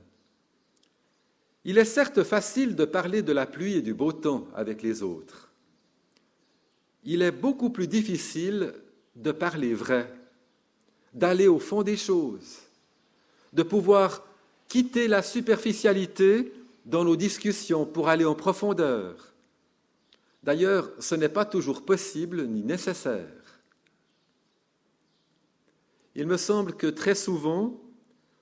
Il 1.65 1.77
est 1.77 1.85
certes 1.85 2.23
facile 2.23 2.75
de 2.75 2.83
parler 2.83 3.21
de 3.21 3.31
la 3.31 3.45
pluie 3.45 3.75
et 3.75 3.81
du 3.81 3.93
beau 3.93 4.11
temps 4.11 4.47
avec 4.55 4.81
les 4.81 5.01
autres. 5.01 5.49
Il 7.03 7.21
est 7.21 7.31
beaucoup 7.31 7.69
plus 7.69 7.87
difficile 7.87 8.73
de 9.15 9.31
parler 9.31 9.73
vrai, 9.73 10.11
d'aller 11.13 11.47
au 11.47 11.59
fond 11.59 11.83
des 11.83 11.97
choses, 11.97 12.59
de 13.53 13.63
pouvoir 13.63 14.25
quitter 14.67 15.07
la 15.07 15.21
superficialité 15.21 16.51
dans 16.85 17.03
nos 17.03 17.15
discussions 17.15 17.85
pour 17.85 18.09
aller 18.09 18.25
en 18.25 18.35
profondeur. 18.35 19.33
D'ailleurs, 20.41 20.89
ce 20.99 21.15
n'est 21.15 21.29
pas 21.29 21.45
toujours 21.45 21.85
possible 21.85 22.47
ni 22.47 22.63
nécessaire. 22.63 23.42
Il 26.15 26.27
me 26.27 26.37
semble 26.37 26.73
que 26.73 26.87
très 26.87 27.15
souvent, 27.15 27.81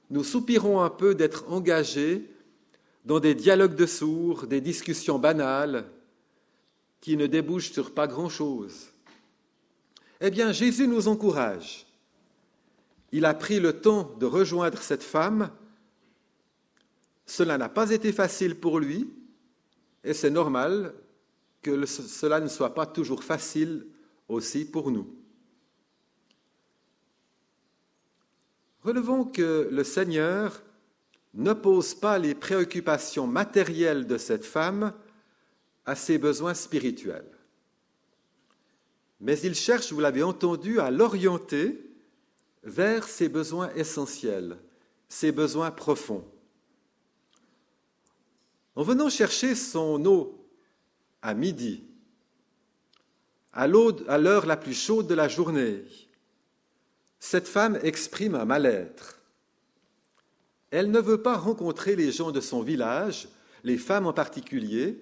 nous 0.10 0.24
soupirons 0.24 0.82
un 0.82 0.90
peu 0.90 1.16
d'être 1.16 1.46
engagés 1.50 2.30
dans 3.06 3.20
des 3.20 3.34
dialogues 3.34 3.76
de 3.76 3.86
sourds, 3.86 4.46
des 4.46 4.62
discussions 4.62 5.20
banales 5.20 5.90
qui 7.00 7.18
ne 7.18 7.28
débouchent 7.28 7.72
sur 7.72 7.94
pas 7.94 8.08
grand-chose. 8.08 8.90
Eh 10.20 10.30
bien, 10.30 10.52
Jésus 10.52 10.88
nous 10.88 11.08
encourage. 11.08 11.88
Il 13.12 13.26
a 13.26 13.34
pris 13.34 13.60
le 13.60 13.82
temps 13.82 14.16
de 14.20 14.26
rejoindre 14.26 14.80
cette 14.80 15.04
femme. 15.04 15.50
Cela 17.26 17.58
n'a 17.58 17.70
pas 17.70 17.90
été 17.90 18.12
facile 18.12 18.56
pour 18.56 18.80
lui, 18.80 19.10
et 20.04 20.14
c'est 20.14 20.30
normal 20.30 20.94
que 21.62 21.86
cela 21.86 22.40
ne 22.40 22.48
soit 22.48 22.74
pas 22.74 22.86
toujours 22.86 23.24
facile 23.24 23.88
aussi 24.28 24.66
pour 24.66 24.92
nous. 24.92 25.08
Relevons 28.84 29.26
que 29.26 29.70
le 29.72 29.84
Seigneur 29.84 30.62
n'oppose 31.34 31.94
pas 31.94 32.18
les 32.18 32.34
préoccupations 32.34 33.28
matérielles 33.28 34.08
de 34.08 34.18
cette 34.18 34.46
femme 34.46 34.94
à 35.86 35.96
ses 35.96 36.18
besoins 36.18 36.54
spirituels. 36.54 37.32
Mais 39.20 39.40
il 39.40 39.54
cherche, 39.54 39.94
vous 39.94 40.00
l'avez 40.00 40.24
entendu, 40.24 40.80
à 40.80 40.90
l'orienter 40.90 41.80
vers 42.64 43.08
ses 43.08 43.30
besoins 43.30 43.72
essentiels, 43.76 44.58
ses 45.08 45.32
besoins 45.32 45.72
profonds. 45.72 46.26
En 48.76 48.84
venant 48.84 49.10
chercher 49.10 49.54
son 49.54 50.04
eau 50.06 50.48
à 51.22 51.36
midi, 51.36 51.84
à 53.54 53.68
l'heure 53.68 54.46
la 54.46 54.58
plus 54.58 54.74
chaude 54.74 55.08
de 55.08 55.14
la 55.14 55.28
journée, 55.28 55.84
cette 57.22 57.48
femme 57.48 57.80
exprime 57.84 58.34
un 58.34 58.46
mal-être. 58.46 59.22
Elle 60.72 60.90
ne 60.90 61.00
veut 61.00 61.22
pas 61.22 61.38
rencontrer 61.38 61.96
les 61.96 62.12
gens 62.12 62.32
de 62.32 62.42
son 62.42 62.64
village, 62.64 63.30
les 63.64 63.78
femmes 63.78 64.08
en 64.08 64.12
particulier, 64.12 64.98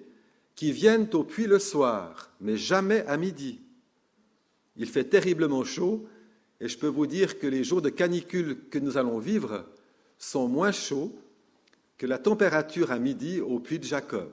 qui 0.54 0.70
viennent 0.70 1.08
au 1.14 1.24
puits 1.24 1.46
le 1.46 1.58
soir, 1.58 2.30
mais 2.40 2.58
jamais 2.58 3.06
à 3.06 3.16
midi. 3.16 3.60
Il 4.76 4.86
fait 4.86 5.04
terriblement 5.04 5.64
chaud 5.64 6.06
et 6.60 6.68
je 6.68 6.76
peux 6.76 6.88
vous 6.88 7.06
dire 7.06 7.38
que 7.38 7.46
les 7.46 7.64
jours 7.64 7.80
de 7.80 7.88
canicule 7.88 8.58
que 8.70 8.78
nous 8.78 8.98
allons 8.98 9.18
vivre 9.18 9.64
sont 10.18 10.46
moins 10.46 10.72
chauds 10.72 11.18
que 11.96 12.06
la 12.06 12.18
température 12.18 12.92
à 12.92 12.98
midi 12.98 13.40
au 13.40 13.60
puits 13.60 13.78
de 13.78 13.84
Jacob. 13.84 14.30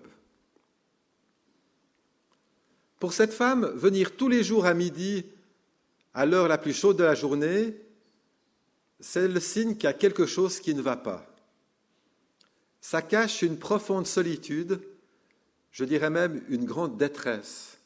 Pour 3.00 3.14
cette 3.14 3.34
femme, 3.34 3.66
venir 3.76 4.18
tous 4.18 4.28
les 4.28 4.44
jours 4.44 4.66
à 4.66 4.74
midi, 4.74 5.24
à 6.18 6.26
l'heure 6.26 6.48
la 6.48 6.58
plus 6.58 6.74
chaude 6.74 6.98
de 6.98 7.04
la 7.04 7.14
journée, 7.14 7.76
c'est 9.00 9.28
le 9.28 9.40
signe 9.40 9.76
qu'il 9.76 9.84
y 9.84 9.88
a 9.88 9.94
quelque 9.94 10.26
chose 10.26 10.60
qui 10.60 10.74
ne 10.74 10.82
va 10.82 10.98
pas. 10.98 11.32
Ça 12.82 13.04
cache 13.04 13.44
une 13.44 13.60
profonde 13.60 14.08
solitude, 14.08 14.82
je 15.72 15.86
dirais 15.86 16.10
même 16.10 16.42
une 16.50 16.66
grande 16.66 16.98
détresse. 16.98 17.78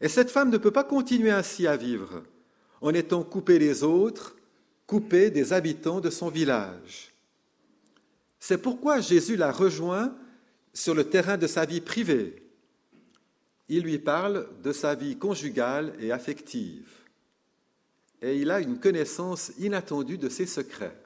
Et 0.00 0.06
cette 0.06 0.30
femme 0.30 0.50
ne 0.50 0.56
peut 0.56 0.70
pas 0.70 0.84
continuer 0.84 1.32
ainsi 1.32 1.66
à 1.66 1.76
vivre, 1.76 2.22
en 2.80 2.94
étant 2.94 3.24
coupée 3.24 3.58
des 3.58 3.82
autres, 3.82 4.36
coupée 4.86 5.30
des 5.30 5.52
habitants 5.52 6.00
de 6.00 6.10
son 6.10 6.28
village. 6.28 7.12
C'est 8.38 8.58
pourquoi 8.58 9.00
Jésus 9.00 9.34
la 9.34 9.50
rejoint 9.50 10.14
sur 10.72 10.94
le 10.94 11.02
terrain 11.02 11.38
de 11.38 11.48
sa 11.48 11.64
vie 11.64 11.80
privée. 11.80 12.43
Il 13.68 13.82
lui 13.82 13.98
parle 13.98 14.48
de 14.62 14.72
sa 14.72 14.94
vie 14.94 15.16
conjugale 15.16 15.94
et 15.98 16.12
affective. 16.12 16.90
Et 18.20 18.38
il 18.38 18.50
a 18.50 18.60
une 18.60 18.78
connaissance 18.78 19.52
inattendue 19.58 20.18
de 20.18 20.28
ses 20.28 20.46
secrets. 20.46 20.96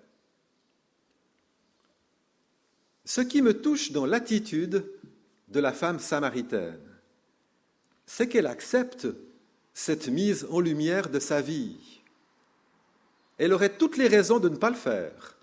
Ce 3.04 3.20
qui 3.20 3.42
me 3.42 3.60
touche 3.60 3.92
dans 3.92 4.06
l'attitude 4.06 4.84
de 5.48 5.60
la 5.60 5.72
femme 5.72 5.98
samaritaine, 5.98 6.78
c'est 8.06 8.28
qu'elle 8.28 8.46
accepte 8.46 9.08
cette 9.72 10.08
mise 10.08 10.46
en 10.50 10.60
lumière 10.60 11.08
de 11.08 11.20
sa 11.20 11.40
vie. 11.40 12.00
Elle 13.38 13.52
aurait 13.52 13.76
toutes 13.76 13.96
les 13.96 14.08
raisons 14.08 14.40
de 14.40 14.48
ne 14.48 14.56
pas 14.56 14.70
le 14.70 14.76
faire. 14.76 15.36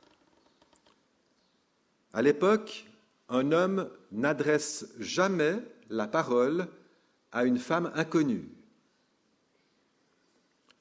À 2.14 2.22
l'époque, 2.22 2.86
un 3.30 3.52
homme 3.52 3.90
n'adresse 4.12 4.88
jamais 5.00 5.56
la 5.90 6.08
parole 6.08 6.68
à 7.36 7.44
une 7.44 7.60
femme 7.60 7.92
inconnue. 7.96 8.48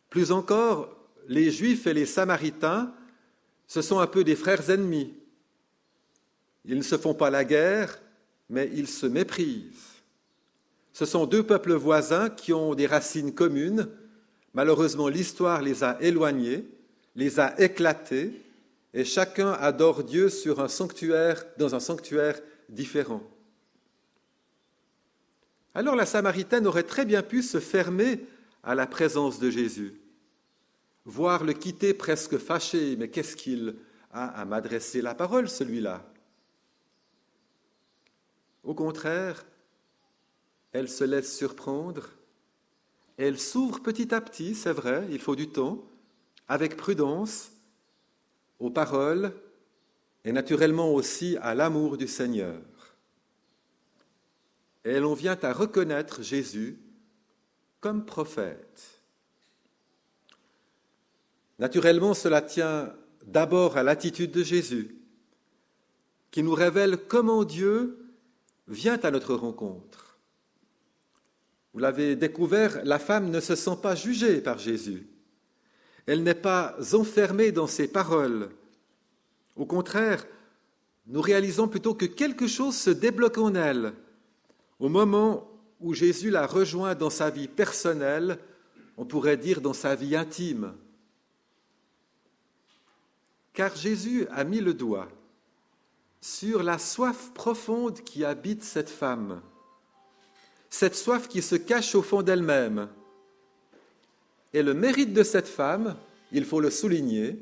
Plus 0.08 0.30
encore, 0.30 0.96
les 1.26 1.50
Juifs 1.50 1.88
et 1.88 1.92
les 1.92 2.06
Samaritains, 2.06 2.94
ce 3.66 3.82
sont 3.82 3.98
un 3.98 4.06
peu 4.06 4.22
des 4.22 4.36
frères 4.36 4.70
ennemis. 4.70 5.12
Ils 6.64 6.78
ne 6.78 6.82
se 6.82 6.96
font 6.96 7.12
pas 7.12 7.28
la 7.28 7.44
guerre, 7.44 8.00
mais 8.48 8.70
ils 8.72 8.86
se 8.86 9.06
méprisent. 9.06 9.94
Ce 10.92 11.04
sont 11.04 11.26
deux 11.26 11.42
peuples 11.42 11.74
voisins 11.74 12.30
qui 12.30 12.52
ont 12.52 12.76
des 12.76 12.86
racines 12.86 13.34
communes. 13.34 13.88
Malheureusement, 14.52 15.08
l'histoire 15.08 15.60
les 15.60 15.82
a 15.82 16.00
éloignés, 16.00 16.64
les 17.16 17.40
a 17.40 17.60
éclatés, 17.60 18.30
et 18.92 19.04
chacun 19.04 19.50
adore 19.54 20.04
Dieu 20.04 20.28
dans 21.58 21.74
un 21.74 21.80
sanctuaire 21.80 22.40
différent. 22.68 23.24
Alors 25.74 25.96
la 25.96 26.06
Samaritaine 26.06 26.66
aurait 26.68 26.84
très 26.84 27.04
bien 27.04 27.22
pu 27.22 27.42
se 27.42 27.58
fermer 27.58 28.24
à 28.62 28.76
la 28.76 28.86
présence 28.86 29.40
de 29.40 29.50
Jésus, 29.50 30.00
voir 31.04 31.42
le 31.42 31.52
quitter 31.52 31.92
presque 31.92 32.38
fâché, 32.38 32.96
mais 32.96 33.08
qu'est-ce 33.08 33.36
qu'il 33.36 33.74
a 34.12 34.26
à 34.26 34.44
m'adresser 34.44 35.02
la 35.02 35.14
parole, 35.14 35.48
celui-là? 35.48 36.08
Au 38.62 38.72
contraire, 38.72 39.44
elle 40.72 40.88
se 40.88 41.04
laisse 41.04 41.36
surprendre, 41.36 42.08
elle 43.16 43.38
s'ouvre 43.38 43.80
petit 43.80 44.14
à 44.14 44.20
petit, 44.20 44.54
c'est 44.54 44.72
vrai, 44.72 45.06
il 45.10 45.20
faut 45.20 45.36
du 45.36 45.48
temps, 45.48 45.84
avec 46.48 46.76
prudence, 46.76 47.50
aux 48.60 48.70
paroles 48.70 49.32
et 50.24 50.32
naturellement 50.32 50.94
aussi 50.94 51.36
à 51.42 51.54
l'amour 51.54 51.96
du 51.96 52.06
Seigneur. 52.06 52.56
Et 54.84 55.00
l'on 55.00 55.14
vient 55.14 55.38
à 55.42 55.52
reconnaître 55.52 56.22
Jésus 56.22 56.78
comme 57.80 58.04
prophète. 58.04 59.00
Naturellement, 61.58 62.14
cela 62.14 62.42
tient 62.42 62.94
d'abord 63.26 63.76
à 63.76 63.82
l'attitude 63.82 64.30
de 64.30 64.42
Jésus, 64.42 64.96
qui 66.30 66.42
nous 66.42 66.54
révèle 66.54 66.98
comment 67.08 67.44
Dieu 67.44 67.98
vient 68.68 68.98
à 69.02 69.10
notre 69.10 69.34
rencontre. 69.34 70.18
Vous 71.72 71.80
l'avez 71.80 72.16
découvert, 72.16 72.84
la 72.84 72.98
femme 72.98 73.30
ne 73.30 73.40
se 73.40 73.54
sent 73.54 73.78
pas 73.82 73.94
jugée 73.94 74.40
par 74.40 74.58
Jésus. 74.58 75.08
Elle 76.06 76.22
n'est 76.22 76.34
pas 76.34 76.76
enfermée 76.92 77.52
dans 77.52 77.66
ses 77.66 77.88
paroles. 77.88 78.50
Au 79.56 79.66
contraire, 79.66 80.26
nous 81.06 81.20
réalisons 81.20 81.68
plutôt 81.68 81.94
que 81.94 82.06
quelque 82.06 82.46
chose 82.46 82.76
se 82.76 82.90
débloque 82.90 83.38
en 83.38 83.54
elle 83.54 83.94
au 84.78 84.88
moment 84.88 85.50
où 85.80 85.94
Jésus 85.94 86.30
la 86.30 86.46
rejoint 86.46 86.94
dans 86.94 87.10
sa 87.10 87.30
vie 87.30 87.48
personnelle, 87.48 88.38
on 88.96 89.04
pourrait 89.04 89.36
dire 89.36 89.60
dans 89.60 89.72
sa 89.72 89.94
vie 89.94 90.16
intime. 90.16 90.74
Car 93.52 93.74
Jésus 93.76 94.26
a 94.30 94.44
mis 94.44 94.60
le 94.60 94.74
doigt 94.74 95.08
sur 96.20 96.62
la 96.62 96.78
soif 96.78 97.32
profonde 97.34 98.00
qui 98.00 98.24
habite 98.24 98.62
cette 98.62 98.90
femme 98.90 99.40
cette 100.74 100.96
soif 100.96 101.28
qui 101.28 101.40
se 101.40 101.54
cache 101.54 101.94
au 101.94 102.02
fond 102.02 102.22
d'elle-même. 102.22 102.88
Et 104.52 104.60
le 104.60 104.74
mérite 104.74 105.12
de 105.12 105.22
cette 105.22 105.46
femme, 105.46 105.96
il 106.32 106.44
faut 106.44 106.58
le 106.58 106.68
souligner, 106.68 107.38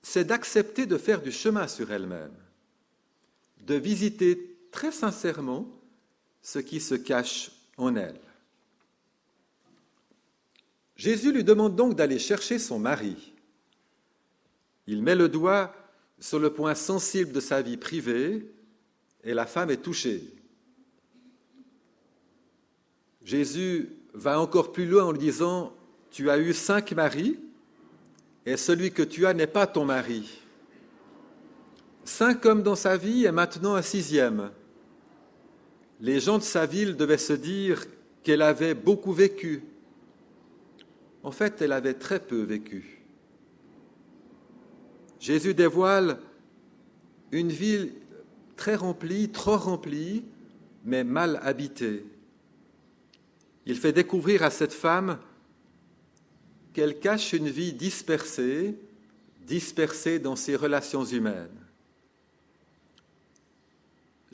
c'est 0.00 0.22
d'accepter 0.22 0.86
de 0.86 0.96
faire 0.96 1.20
du 1.20 1.32
chemin 1.32 1.66
sur 1.66 1.90
elle-même, 1.90 2.36
de 3.62 3.74
visiter 3.74 4.56
très 4.70 4.92
sincèrement 4.92 5.66
ce 6.44 6.58
qui 6.58 6.78
se 6.78 6.94
cache 6.94 7.50
en 7.78 7.96
elle. 7.96 8.20
Jésus 10.94 11.32
lui 11.32 11.42
demande 11.42 11.74
donc 11.74 11.96
d'aller 11.96 12.18
chercher 12.18 12.58
son 12.58 12.78
mari. 12.78 13.32
Il 14.86 15.02
met 15.02 15.16
le 15.16 15.30
doigt 15.30 15.74
sur 16.20 16.38
le 16.38 16.52
point 16.52 16.74
sensible 16.74 17.32
de 17.32 17.40
sa 17.40 17.62
vie 17.62 17.78
privée 17.78 18.46
et 19.24 19.32
la 19.32 19.46
femme 19.46 19.70
est 19.70 19.82
touchée. 19.82 20.22
Jésus 23.24 23.88
va 24.12 24.38
encore 24.38 24.70
plus 24.70 24.86
loin 24.86 25.04
en 25.04 25.12
lui 25.12 25.18
disant, 25.18 25.74
tu 26.10 26.28
as 26.28 26.38
eu 26.38 26.52
cinq 26.52 26.92
maris 26.92 27.38
et 28.44 28.58
celui 28.58 28.92
que 28.92 29.02
tu 29.02 29.24
as 29.24 29.32
n'est 29.32 29.46
pas 29.46 29.66
ton 29.66 29.86
mari. 29.86 30.38
Cinq 32.04 32.44
hommes 32.44 32.62
dans 32.62 32.76
sa 32.76 32.98
vie 32.98 33.24
et 33.24 33.32
maintenant 33.32 33.74
un 33.74 33.82
sixième. 33.82 34.50
Les 36.00 36.20
gens 36.20 36.38
de 36.38 36.42
sa 36.42 36.66
ville 36.66 36.96
devaient 36.96 37.18
se 37.18 37.32
dire 37.32 37.86
qu'elle 38.22 38.42
avait 38.42 38.74
beaucoup 38.74 39.12
vécu. 39.12 39.62
En 41.22 41.30
fait, 41.30 41.62
elle 41.62 41.72
avait 41.72 41.94
très 41.94 42.20
peu 42.20 42.42
vécu. 42.42 43.02
Jésus 45.20 45.54
dévoile 45.54 46.18
une 47.32 47.48
ville 47.48 47.94
très 48.56 48.74
remplie, 48.74 49.30
trop 49.30 49.56
remplie, 49.56 50.24
mais 50.84 51.02
mal 51.04 51.40
habitée. 51.42 52.04
Il 53.66 53.76
fait 53.76 53.92
découvrir 53.92 54.42
à 54.42 54.50
cette 54.50 54.74
femme 54.74 55.18
qu'elle 56.74 56.98
cache 56.98 57.32
une 57.32 57.48
vie 57.48 57.72
dispersée, 57.72 58.76
dispersée 59.46 60.18
dans 60.18 60.36
ses 60.36 60.56
relations 60.56 61.04
humaines. 61.04 61.63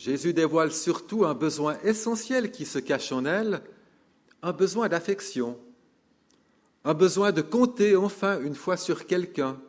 Jésus 0.00 0.32
dévoile 0.32 0.72
surtout 0.72 1.26
un 1.26 1.34
besoin 1.34 1.78
essentiel 1.84 2.50
qui 2.50 2.64
se 2.64 2.78
cache 2.78 3.12
en 3.12 3.26
elle, 3.26 3.60
un 4.40 4.54
besoin 4.54 4.88
d'affection, 4.88 5.58
un 6.84 6.94
besoin 6.94 7.32
de 7.32 7.42
compter 7.42 7.96
enfin 7.96 8.40
une 8.40 8.54
fois 8.54 8.78
sur 8.78 9.04
quelqu'un, 9.04 9.60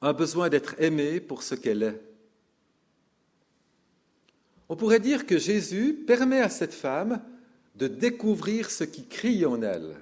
un 0.00 0.12
besoin 0.12 0.48
d'être 0.48 0.80
aimé 0.80 1.18
pour 1.18 1.42
ce 1.42 1.56
qu'elle 1.56 1.82
est. 1.82 2.00
On 4.68 4.76
pourrait 4.76 5.00
dire 5.00 5.26
que 5.26 5.38
Jésus 5.38 6.04
permet 6.06 6.40
à 6.40 6.48
cette 6.48 6.72
femme 6.72 7.20
de 7.74 7.88
découvrir 7.88 8.70
ce 8.70 8.84
qui 8.84 9.08
crie 9.08 9.44
en 9.44 9.60
elle. 9.60 9.96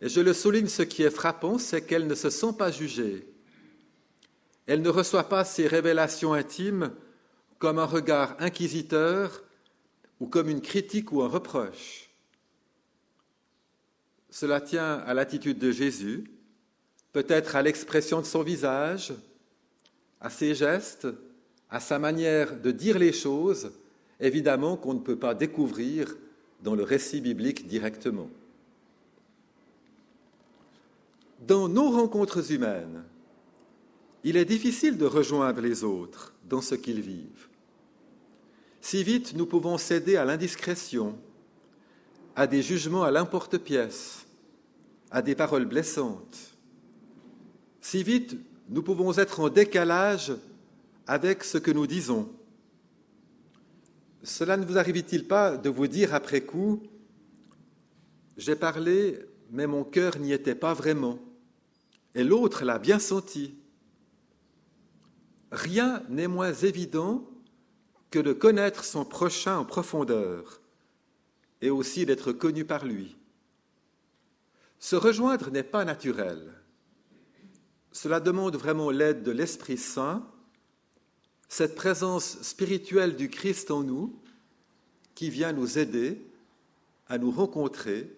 Et 0.00 0.08
je 0.08 0.22
le 0.22 0.32
souligne, 0.32 0.66
ce 0.66 0.82
qui 0.82 1.02
est 1.02 1.10
frappant, 1.10 1.58
c'est 1.58 1.82
qu'elle 1.82 2.06
ne 2.06 2.14
se 2.14 2.30
sent 2.30 2.54
pas 2.56 2.70
jugée. 2.70 3.35
Elle 4.66 4.82
ne 4.82 4.88
reçoit 4.88 5.28
pas 5.28 5.44
ces 5.44 5.66
révélations 5.66 6.32
intimes 6.32 6.92
comme 7.58 7.78
un 7.78 7.86
regard 7.86 8.36
inquisiteur 8.38 9.42
ou 10.20 10.26
comme 10.26 10.48
une 10.48 10.60
critique 10.60 11.12
ou 11.12 11.22
un 11.22 11.28
reproche. 11.28 12.10
Cela 14.30 14.60
tient 14.60 14.98
à 15.06 15.14
l'attitude 15.14 15.58
de 15.58 15.70
Jésus, 15.70 16.24
peut-être 17.12 17.56
à 17.56 17.62
l'expression 17.62 18.20
de 18.20 18.26
son 18.26 18.42
visage, 18.42 19.14
à 20.20 20.30
ses 20.30 20.54
gestes, 20.54 21.08
à 21.70 21.80
sa 21.80 21.98
manière 21.98 22.60
de 22.60 22.70
dire 22.70 22.98
les 22.98 23.12
choses, 23.12 23.72
évidemment 24.20 24.76
qu'on 24.76 24.94
ne 24.94 25.00
peut 25.00 25.18
pas 25.18 25.34
découvrir 25.34 26.16
dans 26.62 26.74
le 26.74 26.82
récit 26.82 27.20
biblique 27.20 27.66
directement. 27.66 28.28
Dans 31.46 31.68
nos 31.68 31.90
rencontres 31.90 32.50
humaines, 32.52 33.04
il 34.28 34.36
est 34.36 34.44
difficile 34.44 34.98
de 34.98 35.06
rejoindre 35.06 35.60
les 35.60 35.84
autres 35.84 36.34
dans 36.48 36.60
ce 36.60 36.74
qu'ils 36.74 37.00
vivent. 37.00 37.46
Si 38.80 39.04
vite 39.04 39.34
nous 39.36 39.46
pouvons 39.46 39.78
céder 39.78 40.16
à 40.16 40.24
l'indiscrétion, 40.24 41.16
à 42.34 42.48
des 42.48 42.60
jugements 42.60 43.04
à 43.04 43.12
l'importe-pièce, 43.12 44.26
à 45.12 45.22
des 45.22 45.36
paroles 45.36 45.66
blessantes. 45.66 46.56
Si 47.80 48.02
vite 48.02 48.36
nous 48.68 48.82
pouvons 48.82 49.16
être 49.16 49.38
en 49.38 49.48
décalage 49.48 50.32
avec 51.06 51.44
ce 51.44 51.58
que 51.58 51.70
nous 51.70 51.86
disons. 51.86 52.28
Cela 54.24 54.56
ne 54.56 54.66
vous 54.66 54.76
arrive-t-il 54.76 55.28
pas 55.28 55.56
de 55.56 55.70
vous 55.70 55.86
dire 55.86 56.14
après 56.14 56.40
coup, 56.40 56.82
j'ai 58.36 58.56
parlé, 58.56 59.20
mais 59.52 59.68
mon 59.68 59.84
cœur 59.84 60.18
n'y 60.18 60.32
était 60.32 60.56
pas 60.56 60.74
vraiment, 60.74 61.20
et 62.16 62.24
l'autre 62.24 62.64
l'a 62.64 62.80
bien 62.80 62.98
senti 62.98 63.54
Rien 65.52 66.02
n'est 66.08 66.28
moins 66.28 66.52
évident 66.52 67.28
que 68.10 68.18
de 68.18 68.32
connaître 68.32 68.84
son 68.84 69.04
prochain 69.04 69.58
en 69.58 69.64
profondeur 69.64 70.60
et 71.60 71.70
aussi 71.70 72.06
d'être 72.06 72.32
connu 72.32 72.64
par 72.64 72.84
lui. 72.84 73.16
Se 74.78 74.96
rejoindre 74.96 75.50
n'est 75.50 75.62
pas 75.62 75.84
naturel. 75.84 76.52
Cela 77.92 78.20
demande 78.20 78.56
vraiment 78.56 78.90
l'aide 78.90 79.22
de 79.22 79.30
l'Esprit 79.30 79.78
Saint, 79.78 80.26
cette 81.48 81.74
présence 81.74 82.42
spirituelle 82.42 83.16
du 83.16 83.30
Christ 83.30 83.70
en 83.70 83.82
nous 83.82 84.20
qui 85.14 85.30
vient 85.30 85.52
nous 85.52 85.78
aider 85.78 86.20
à 87.08 87.18
nous 87.18 87.30
rencontrer 87.30 88.14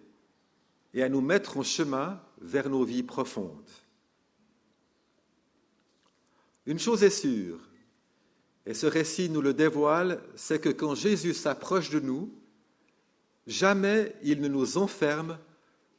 et 0.95 1.03
à 1.03 1.09
nous 1.09 1.21
mettre 1.21 1.59
en 1.59 1.63
chemin 1.63 2.21
vers 2.41 2.69
nos 2.71 2.85
vies 2.85 3.03
profondes. 3.03 3.71
Une 6.69 6.79
chose 6.79 7.03
est 7.03 7.09
sûre, 7.09 7.59
et 8.67 8.75
ce 8.75 8.85
récit 8.85 9.31
nous 9.31 9.41
le 9.41 9.55
dévoile, 9.55 10.23
c'est 10.37 10.61
que 10.61 10.69
quand 10.69 10.95
Jésus 10.95 11.33
s'approche 11.33 11.89
de 11.89 11.99
nous, 11.99 12.31
jamais 13.47 14.15
il 14.23 14.43
ne 14.43 14.49
nous 14.49 14.77
enferme 14.77 15.39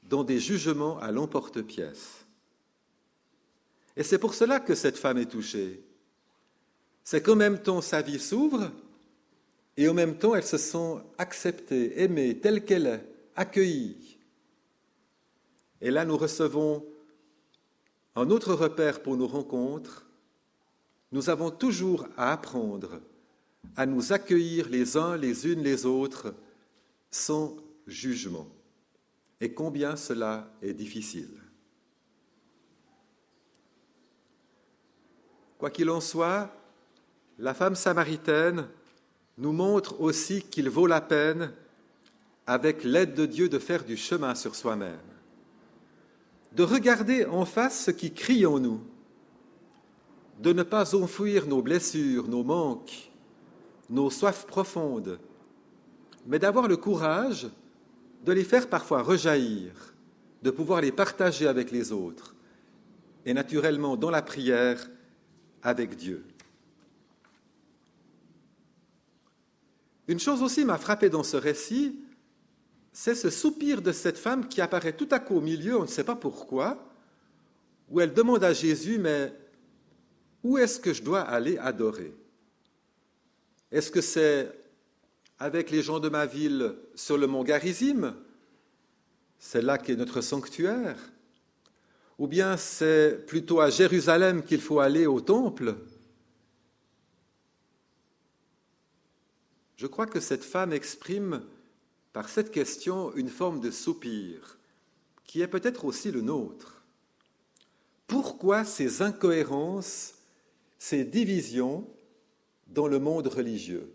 dans 0.03 0.23
des 0.23 0.39
jugements 0.39 0.99
à 0.99 1.11
l'emporte-pièce. 1.11 2.23
Et 3.97 4.03
c'est 4.03 4.19
pour 4.19 4.35
cela 4.35 4.59
que 4.59 4.75
cette 4.75 4.99
femme 4.99 5.17
est 5.17 5.31
touchée. 5.31 5.83
C'est 7.03 7.23
qu'en 7.23 7.35
même 7.35 7.59
temps 7.59 7.81
sa 7.81 8.03
vie 8.03 8.19
s'ouvre 8.19 8.69
et 9.75 9.89
en 9.89 9.95
même 9.95 10.19
temps 10.19 10.35
elle 10.35 10.45
se 10.45 10.59
sent 10.59 10.97
acceptée, 11.17 11.99
aimée, 12.03 12.37
telle 12.37 12.63
qu'elle 12.63 12.85
est, 12.85 13.05
accueillie. 13.35 14.19
Et 15.81 15.89
là 15.89 16.05
nous 16.05 16.17
recevons 16.17 16.85
un 18.15 18.29
autre 18.29 18.53
repère 18.53 19.01
pour 19.01 19.17
nos 19.17 19.27
rencontres, 19.27 20.05
nous 21.11 21.29
avons 21.29 21.51
toujours 21.51 22.07
à 22.17 22.31
apprendre 22.31 22.99
à 23.75 23.85
nous 23.85 24.13
accueillir 24.13 24.69
les 24.69 24.97
uns 24.97 25.17
les 25.17 25.47
unes 25.47 25.63
les 25.63 25.85
autres 25.85 26.33
sans 27.11 27.55
jugement. 27.87 28.47
Et 29.41 29.53
combien 29.53 29.95
cela 29.95 30.51
est 30.61 30.73
difficile. 30.73 31.29
Quoi 35.57 35.69
qu'il 35.69 35.89
en 35.89 36.01
soit, 36.01 36.53
la 37.37 37.53
femme 37.53 37.75
samaritaine 37.75 38.67
nous 39.37 39.51
montre 39.51 39.99
aussi 40.01 40.41
qu'il 40.41 40.69
vaut 40.69 40.87
la 40.87 41.01
peine, 41.01 41.53
avec 42.45 42.83
l'aide 42.83 43.13
de 43.13 43.25
Dieu, 43.25 43.47
de 43.47 43.59
faire 43.59 43.83
du 43.83 43.95
chemin 43.95 44.35
sur 44.35 44.55
soi-même, 44.55 44.99
de 46.53 46.63
regarder 46.63 47.25
en 47.25 47.45
face 47.45 47.85
ce 47.85 47.91
qui 47.91 48.13
crie 48.13 48.45
en 48.45 48.59
nous, 48.59 48.81
de 50.39 50.53
ne 50.53 50.63
pas 50.63 50.95
enfouir 50.95 51.47
nos 51.47 51.61
blessures, 51.61 52.27
nos 52.27 52.43
manques, 52.43 53.11
nos 53.89 54.09
soifs 54.09 54.47
profondes, 54.47 55.19
mais 56.25 56.39
d'avoir 56.39 56.67
le 56.67 56.77
courage 56.77 57.49
de 58.25 58.31
les 58.31 58.43
faire 58.43 58.69
parfois 58.69 59.01
rejaillir, 59.01 59.71
de 60.41 60.51
pouvoir 60.51 60.81
les 60.81 60.91
partager 60.91 61.47
avec 61.47 61.71
les 61.71 61.91
autres, 61.91 62.35
et 63.25 63.33
naturellement 63.33 63.97
dans 63.97 64.09
la 64.09 64.21
prière 64.21 64.89
avec 65.61 65.95
Dieu. 65.97 66.25
Une 70.07 70.19
chose 70.19 70.41
aussi 70.41 70.63
m'a 70.65 70.77
frappé 70.77 71.09
dans 71.09 71.23
ce 71.23 71.37
récit, 71.37 71.99
c'est 72.93 73.15
ce 73.15 73.29
soupir 73.29 73.81
de 73.81 73.91
cette 73.91 74.17
femme 74.17 74.47
qui 74.47 74.61
apparaît 74.61 74.95
tout 74.95 75.07
à 75.11 75.19
coup 75.19 75.35
au 75.35 75.41
milieu, 75.41 75.77
on 75.77 75.83
ne 75.83 75.87
sait 75.87 76.03
pas 76.03 76.15
pourquoi, 76.15 76.83
où 77.89 77.99
elle 77.99 78.13
demande 78.13 78.43
à 78.43 78.53
Jésus, 78.53 78.97
mais 78.99 79.33
où 80.43 80.57
est-ce 80.57 80.79
que 80.79 80.93
je 80.93 81.03
dois 81.03 81.21
aller 81.21 81.57
adorer? 81.57 82.13
Est-ce 83.71 83.91
que 83.91 84.01
c'est 84.01 84.51
avec 85.37 85.69
les 85.69 85.81
gens 85.81 85.99
de 85.99 86.09
ma 86.09 86.25
ville 86.25 86.75
sur 86.95 87.17
le 87.17 87.27
mont 87.27 87.43
Garizim? 87.43 88.15
C'est 89.37 89.61
là 89.61 89.77
qu'est 89.77 89.95
notre 89.95 90.21
sanctuaire? 90.21 90.97
Ou 92.17 92.27
bien 92.27 92.57
c'est 92.57 93.25
plutôt 93.27 93.61
à 93.61 93.69
Jérusalem 93.69 94.43
qu'il 94.43 94.59
faut 94.59 94.79
aller 94.79 95.05
au 95.05 95.21
temple? 95.21 95.75
Je 99.77 99.87
crois 99.87 100.07
que 100.07 100.19
cette 100.19 100.43
femme 100.43 100.73
exprime 100.73 101.41
par 102.11 102.27
cette 102.27 102.51
question 102.51 103.13
une 103.15 103.29
forme 103.29 103.61
de 103.61 103.71
soupir, 103.71 104.57
qui 105.23 105.41
est 105.41 105.47
peut-être 105.47 105.85
aussi 105.85 106.11
le 106.11 106.19
nôtre. 106.19 106.81
Pourquoi 108.07 108.65
ces 108.65 109.01
incohérences, 109.01 110.15
ces 110.79 111.03
divisions 111.03 111.85
dans 112.67 112.87
le 112.87 112.97
monde 112.97 113.27
religieux 113.27 113.93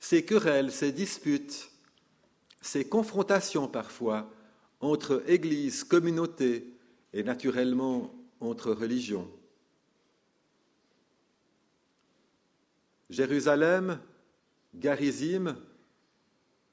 Ces 0.00 0.24
querelles, 0.24 0.72
ces 0.72 0.90
disputes, 0.90 1.70
ces 2.62 2.88
confrontations 2.88 3.68
parfois 3.68 4.32
entre 4.80 5.22
Église, 5.28 5.84
communauté 5.84 6.74
et 7.12 7.22
naturellement 7.22 8.14
entre 8.40 8.72
religions. 8.72 9.30
Jérusalem, 13.10 14.00
Garizim, 14.74 15.56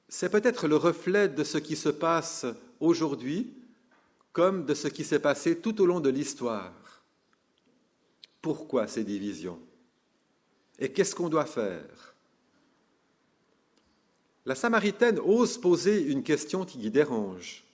c'est 0.08 0.30
peut-être 0.30 0.68
le 0.68 0.78
reflet 0.78 1.28
de 1.28 1.44
ce 1.44 1.58
qui 1.58 1.76
se 1.76 1.90
passe 1.90 2.46
aujourd'hui 2.80 3.54
comme 4.32 4.66
de 4.66 4.74
ce 4.74 4.88
qui 4.88 5.04
s'est 5.04 5.20
passé 5.20 5.60
tout 5.60 5.82
au 5.82 5.86
long 5.86 6.00
de 6.00 6.10
l'histoire. 6.10 6.87
Pourquoi 8.48 8.88
ces 8.88 9.04
divisions 9.04 9.60
Et 10.80 10.90
qu'est-ce 10.94 11.14
qu'on 11.14 11.28
doit 11.28 11.46
faire? 11.46 12.16
La 14.46 14.56
Samaritaine 14.56 15.20
ose 15.20 15.58
poser 15.58 16.02
une 16.02 16.24
question 16.24 16.64
qui 16.64 16.90
dérange, 16.90 17.66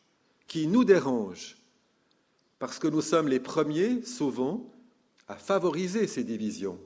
qui 0.47 0.65
nous 0.65 0.83
dérange, 0.83 1.57
parce 2.57 2.79
que 2.79 2.87
nous 2.87 3.03
sommes 3.03 3.27
les 3.27 3.39
premiers, 3.39 4.03
souvent, 4.03 4.65
à 5.27 5.35
favoriser 5.35 6.07
ces 6.07 6.23
divisions. 6.23 6.79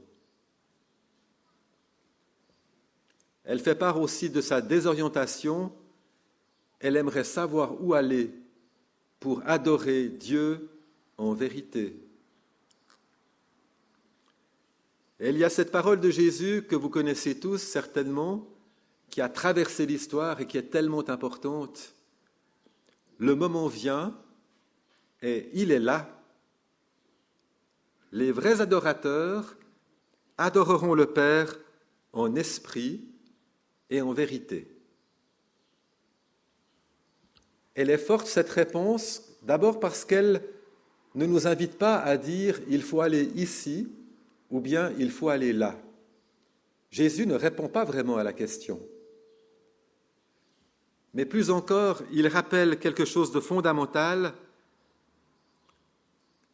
Elle 3.45 3.61
fait 3.61 3.73
part 3.73 4.01
aussi 4.01 4.29
de 4.29 4.41
sa 4.41 4.59
désorientation. 4.59 5.71
Elle 6.81 6.97
aimerait 6.97 7.23
savoir 7.23 7.81
où 7.81 7.93
aller 7.93 8.33
pour 9.21 9.43
adorer 9.45 10.09
Dieu 10.09 10.69
en 11.17 11.31
vérité. 11.31 11.95
Et 15.19 15.29
il 15.29 15.37
y 15.37 15.43
a 15.43 15.49
cette 15.49 15.71
parole 15.71 15.99
de 15.99 16.11
Jésus 16.11 16.63
que 16.67 16.75
vous 16.75 16.89
connaissez 16.89 17.39
tous 17.39 17.57
certainement, 17.57 18.47
qui 19.09 19.21
a 19.21 19.29
traversé 19.29 19.85
l'histoire 19.85 20.41
et 20.41 20.45
qui 20.45 20.57
est 20.57 20.69
tellement 20.69 21.09
importante. 21.09 21.93
Le 23.17 23.35
moment 23.35 23.67
vient 23.67 24.15
et 25.21 25.49
il 25.53 25.71
est 25.71 25.79
là. 25.79 26.07
Les 28.11 28.31
vrais 28.31 28.61
adorateurs 28.61 29.55
adoreront 30.37 30.93
le 30.93 31.07
Père 31.07 31.57
en 32.13 32.35
esprit 32.35 33.01
et 33.89 34.01
en 34.01 34.11
vérité. 34.11 34.67
Elle 37.73 37.89
est 37.89 37.97
forte, 37.97 38.27
cette 38.27 38.49
réponse, 38.49 39.23
d'abord 39.41 39.79
parce 39.79 40.05
qu'elle 40.05 40.43
ne 41.15 41.25
nous 41.25 41.47
invite 41.47 41.77
pas 41.77 41.97
à 41.97 42.17
dire 42.17 42.59
il 42.67 42.83
faut 42.83 43.01
aller 43.01 43.31
ici 43.35 43.87
ou 44.49 44.59
bien 44.59 44.93
il 44.97 45.11
faut 45.11 45.29
aller 45.29 45.53
là. 45.53 45.75
Jésus 46.89 47.27
ne 47.27 47.35
répond 47.35 47.67
pas 47.67 47.83
vraiment 47.83 48.17
à 48.17 48.23
la 48.23 48.33
question. 48.33 48.81
Mais 51.13 51.25
plus 51.25 51.49
encore, 51.49 52.03
il 52.11 52.27
rappelle 52.27 52.79
quelque 52.79 53.05
chose 53.05 53.31
de 53.31 53.39
fondamental. 53.39 54.33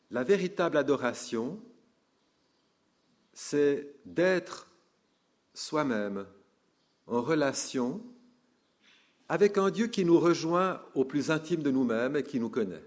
La 0.10 0.24
véritable 0.24 0.78
adoration, 0.78 1.60
c'est 3.34 3.96
d'être 4.06 4.70
soi-même 5.54 6.26
en 7.08 7.22
relation 7.22 8.02
avec 9.30 9.58
un 9.58 9.70
Dieu 9.70 9.88
qui 9.88 10.06
nous 10.06 10.20
rejoint 10.20 10.82
au 10.96 11.06
plus 11.06 11.32
intime 11.32 11.64
de 11.64 11.72
nous-mêmes 11.72 12.16
et 12.16 12.24
qui 12.24 12.40
nous 12.40 12.50
connaît. 12.50 12.84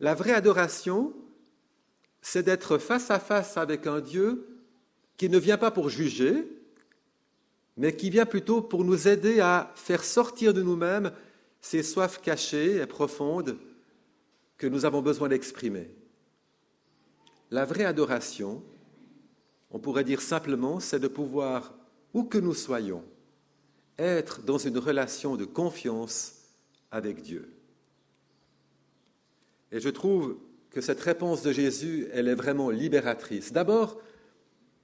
La 0.00 0.14
vraie 0.14 0.32
adoration, 0.32 1.14
c'est 2.28 2.42
d'être 2.42 2.78
face 2.78 3.12
à 3.12 3.20
face 3.20 3.56
avec 3.56 3.86
un 3.86 4.00
Dieu 4.00 4.48
qui 5.16 5.28
ne 5.28 5.38
vient 5.38 5.58
pas 5.58 5.70
pour 5.70 5.88
juger, 5.88 6.44
mais 7.76 7.94
qui 7.94 8.10
vient 8.10 8.26
plutôt 8.26 8.62
pour 8.62 8.82
nous 8.82 9.06
aider 9.06 9.38
à 9.38 9.72
faire 9.76 10.02
sortir 10.02 10.52
de 10.52 10.60
nous-mêmes 10.60 11.12
ces 11.60 11.84
soifs 11.84 12.20
cachées 12.20 12.78
et 12.78 12.86
profondes 12.86 13.56
que 14.58 14.66
nous 14.66 14.84
avons 14.84 15.02
besoin 15.02 15.28
d'exprimer. 15.28 15.88
La 17.52 17.64
vraie 17.64 17.84
adoration, 17.84 18.60
on 19.70 19.78
pourrait 19.78 20.02
dire 20.02 20.20
simplement, 20.20 20.80
c'est 20.80 20.98
de 20.98 21.06
pouvoir 21.06 21.74
où 22.12 22.24
que 22.24 22.38
nous 22.38 22.54
soyons, 22.54 23.04
être 24.00 24.42
dans 24.42 24.58
une 24.58 24.78
relation 24.78 25.36
de 25.36 25.44
confiance 25.44 26.40
avec 26.90 27.22
Dieu. 27.22 27.54
Et 29.70 29.78
je 29.78 29.90
trouve 29.90 30.38
que 30.76 30.82
cette 30.82 31.00
réponse 31.00 31.40
de 31.40 31.52
Jésus, 31.52 32.06
elle 32.12 32.28
est 32.28 32.34
vraiment 32.34 32.68
libératrice. 32.68 33.50
D'abord, 33.50 33.98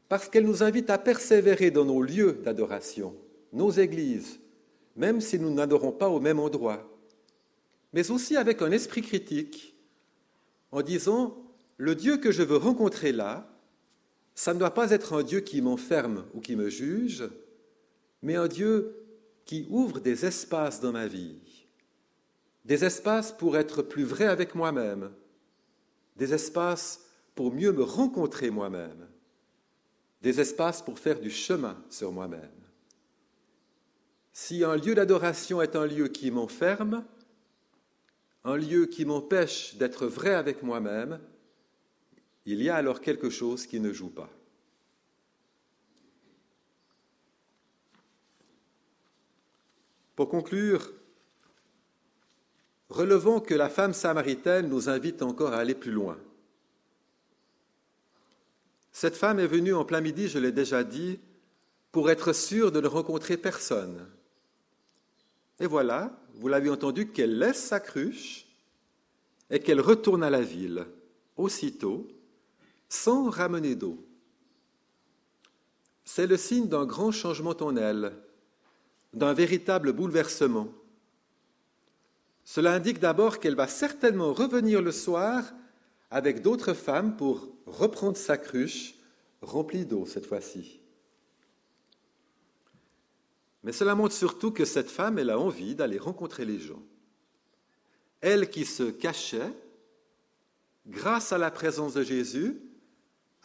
parce 0.08 0.26
qu'elle 0.26 0.46
nous 0.46 0.62
invite 0.62 0.88
à 0.88 0.96
persévérer 0.96 1.70
dans 1.70 1.84
nos 1.84 2.00
lieux 2.00 2.40
d'adoration, 2.42 3.14
nos 3.52 3.70
églises, 3.70 4.40
même 4.96 5.20
si 5.20 5.38
nous 5.38 5.52
n'adorons 5.52 5.92
pas 5.92 6.08
au 6.08 6.18
même 6.18 6.38
endroit, 6.38 6.90
mais 7.92 8.10
aussi 8.10 8.38
avec 8.38 8.62
un 8.62 8.70
esprit 8.70 9.02
critique, 9.02 9.76
en 10.70 10.80
disant, 10.80 11.36
le 11.76 11.94
Dieu 11.94 12.16
que 12.16 12.32
je 12.32 12.42
veux 12.42 12.56
rencontrer 12.56 13.12
là, 13.12 13.54
ça 14.34 14.54
ne 14.54 14.58
doit 14.58 14.72
pas 14.72 14.92
être 14.92 15.12
un 15.12 15.22
Dieu 15.22 15.40
qui 15.40 15.60
m'enferme 15.60 16.24
ou 16.32 16.40
qui 16.40 16.56
me 16.56 16.70
juge, 16.70 17.28
mais 18.22 18.36
un 18.36 18.48
Dieu 18.48 18.96
qui 19.44 19.66
ouvre 19.68 20.00
des 20.00 20.24
espaces 20.24 20.80
dans 20.80 20.92
ma 20.92 21.06
vie, 21.06 21.66
des 22.64 22.82
espaces 22.82 23.30
pour 23.30 23.58
être 23.58 23.82
plus 23.82 24.04
vrai 24.04 24.24
avec 24.24 24.54
moi-même, 24.54 25.10
des 26.16 26.34
espaces 26.34 27.06
pour 27.34 27.52
mieux 27.52 27.72
me 27.72 27.82
rencontrer 27.82 28.50
moi-même, 28.50 29.08
des 30.20 30.40
espaces 30.40 30.82
pour 30.82 30.98
faire 30.98 31.20
du 31.20 31.30
chemin 31.30 31.82
sur 31.90 32.12
moi-même. 32.12 32.50
Si 34.32 34.64
un 34.64 34.76
lieu 34.76 34.94
d'adoration 34.94 35.60
est 35.60 35.76
un 35.76 35.86
lieu 35.86 36.08
qui 36.08 36.30
m'enferme, 36.30 37.04
un 38.44 38.56
lieu 38.56 38.86
qui 38.86 39.04
m'empêche 39.04 39.76
d'être 39.76 40.06
vrai 40.06 40.34
avec 40.34 40.62
moi-même, 40.62 41.20
il 42.44 42.62
y 42.62 42.68
a 42.68 42.76
alors 42.76 43.00
quelque 43.00 43.30
chose 43.30 43.66
qui 43.66 43.78
ne 43.78 43.92
joue 43.92 44.10
pas. 44.10 44.30
Pour 50.16 50.28
conclure, 50.28 50.92
relevons 52.92 53.40
que 53.40 53.54
la 53.54 53.68
femme 53.68 53.94
samaritaine 53.94 54.68
nous 54.68 54.88
invite 54.88 55.22
encore 55.22 55.52
à 55.52 55.58
aller 55.58 55.74
plus 55.74 55.90
loin. 55.90 56.18
Cette 58.92 59.16
femme 59.16 59.40
est 59.40 59.46
venue 59.46 59.74
en 59.74 59.84
plein 59.84 60.00
midi, 60.00 60.28
je 60.28 60.38
l'ai 60.38 60.52
déjà 60.52 60.84
dit, 60.84 61.18
pour 61.90 62.10
être 62.10 62.32
sûre 62.32 62.70
de 62.70 62.80
ne 62.80 62.86
rencontrer 62.86 63.36
personne. 63.36 64.06
Et 65.60 65.66
voilà, 65.66 66.18
vous 66.34 66.48
l'avez 66.48 66.70
entendu, 66.70 67.08
qu'elle 67.08 67.38
laisse 67.38 67.62
sa 67.62 67.80
cruche 67.80 68.46
et 69.50 69.60
qu'elle 69.60 69.80
retourne 69.80 70.22
à 70.22 70.30
la 70.30 70.42
ville 70.42 70.86
aussitôt 71.36 72.08
sans 72.88 73.30
ramener 73.30 73.74
d'eau. 73.74 74.04
C'est 76.04 76.26
le 76.26 76.36
signe 76.36 76.68
d'un 76.68 76.84
grand 76.84 77.10
changement 77.10 77.56
en 77.60 77.76
elle, 77.76 78.12
d'un 79.14 79.32
véritable 79.32 79.92
bouleversement. 79.92 80.68
Cela 82.44 82.74
indique 82.74 82.98
d'abord 82.98 83.38
qu'elle 83.38 83.54
va 83.54 83.68
certainement 83.68 84.32
revenir 84.32 84.82
le 84.82 84.92
soir 84.92 85.52
avec 86.10 86.42
d'autres 86.42 86.74
femmes 86.74 87.16
pour 87.16 87.48
reprendre 87.66 88.16
sa 88.16 88.36
cruche 88.36 88.94
remplie 89.40 89.86
d'eau 89.86 90.06
cette 90.06 90.26
fois-ci. 90.26 90.80
Mais 93.62 93.72
cela 93.72 93.94
montre 93.94 94.14
surtout 94.14 94.50
que 94.50 94.64
cette 94.64 94.90
femme, 94.90 95.18
elle 95.18 95.30
a 95.30 95.38
envie 95.38 95.74
d'aller 95.74 95.98
rencontrer 95.98 96.44
les 96.44 96.58
gens. 96.58 96.82
Elle 98.20 98.50
qui 98.50 98.64
se 98.64 98.84
cachait, 98.84 99.52
grâce 100.86 101.32
à 101.32 101.38
la 101.38 101.50
présence 101.50 101.94
de 101.94 102.02
Jésus, 102.02 102.60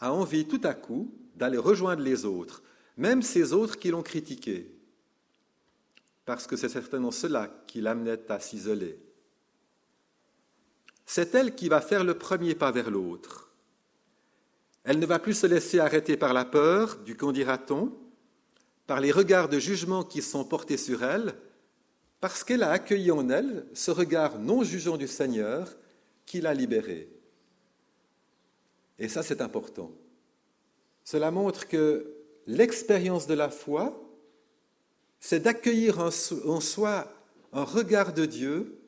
a 0.00 0.12
envie 0.12 0.46
tout 0.46 0.60
à 0.64 0.74
coup 0.74 1.12
d'aller 1.36 1.58
rejoindre 1.58 2.02
les 2.02 2.24
autres, 2.24 2.62
même 2.96 3.22
ces 3.22 3.52
autres 3.52 3.78
qui 3.78 3.90
l'ont 3.90 4.02
critiqué, 4.02 4.77
parce 6.28 6.46
que 6.46 6.56
c'est 6.56 6.68
certainement 6.68 7.10
cela 7.10 7.50
qui 7.66 7.80
l'amenait 7.80 8.30
à 8.30 8.38
s'isoler. 8.38 8.98
C'est 11.06 11.34
elle 11.34 11.54
qui 11.54 11.70
va 11.70 11.80
faire 11.80 12.04
le 12.04 12.18
premier 12.18 12.54
pas 12.54 12.70
vers 12.70 12.90
l'autre. 12.90 13.50
Elle 14.84 14.98
ne 14.98 15.06
va 15.06 15.20
plus 15.20 15.32
se 15.32 15.46
laisser 15.46 15.78
arrêter 15.78 16.18
par 16.18 16.34
la 16.34 16.44
peur 16.44 16.98
du 16.98 17.16
qu'en 17.16 17.32
dira-t-on, 17.32 17.96
par 18.86 19.00
les 19.00 19.10
regards 19.10 19.48
de 19.48 19.58
jugement 19.58 20.04
qui 20.04 20.20
sont 20.20 20.44
portés 20.44 20.76
sur 20.76 21.02
elle, 21.02 21.32
parce 22.20 22.44
qu'elle 22.44 22.62
a 22.62 22.72
accueilli 22.72 23.10
en 23.10 23.30
elle 23.30 23.66
ce 23.72 23.90
regard 23.90 24.38
non 24.38 24.62
jugeant 24.62 24.98
du 24.98 25.08
Seigneur 25.08 25.78
qui 26.26 26.42
l'a 26.42 26.52
libérée. 26.52 27.08
Et 28.98 29.08
ça, 29.08 29.22
c'est 29.22 29.40
important. 29.40 29.92
Cela 31.04 31.30
montre 31.30 31.68
que 31.68 32.18
l'expérience 32.46 33.26
de 33.26 33.32
la 33.32 33.48
foi, 33.48 34.07
c'est 35.20 35.40
d'accueillir 35.40 35.98
en 35.98 36.60
soi 36.60 37.12
un 37.52 37.64
regard 37.64 38.12
de 38.12 38.24
Dieu 38.24 38.78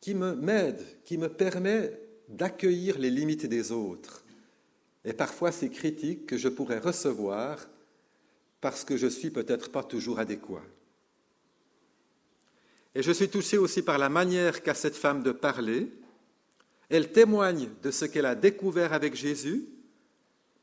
qui 0.00 0.14
m'aide, 0.14 0.84
qui 1.04 1.18
me 1.18 1.28
permet 1.28 1.98
d'accueillir 2.28 2.98
les 2.98 3.10
limites 3.10 3.46
des 3.46 3.72
autres 3.72 4.24
et 5.04 5.12
parfois 5.12 5.52
ces 5.52 5.70
critiques 5.70 6.26
que 6.26 6.36
je 6.36 6.48
pourrais 6.48 6.80
recevoir 6.80 7.68
parce 8.60 8.84
que 8.84 8.96
je 8.96 9.06
suis 9.06 9.30
peut-être 9.30 9.70
pas 9.70 9.84
toujours 9.84 10.18
adéquat. 10.18 10.64
Et 12.96 13.02
je 13.02 13.12
suis 13.12 13.28
touché 13.28 13.56
aussi 13.58 13.82
par 13.82 13.98
la 13.98 14.08
manière 14.08 14.62
qu'a 14.62 14.74
cette 14.74 14.96
femme 14.96 15.22
de 15.22 15.30
parler. 15.30 15.92
Elle 16.88 17.12
témoigne 17.12 17.68
de 17.82 17.90
ce 17.90 18.04
qu'elle 18.04 18.26
a 18.26 18.34
découvert 18.34 18.92
avec 18.92 19.14
Jésus, 19.14 19.66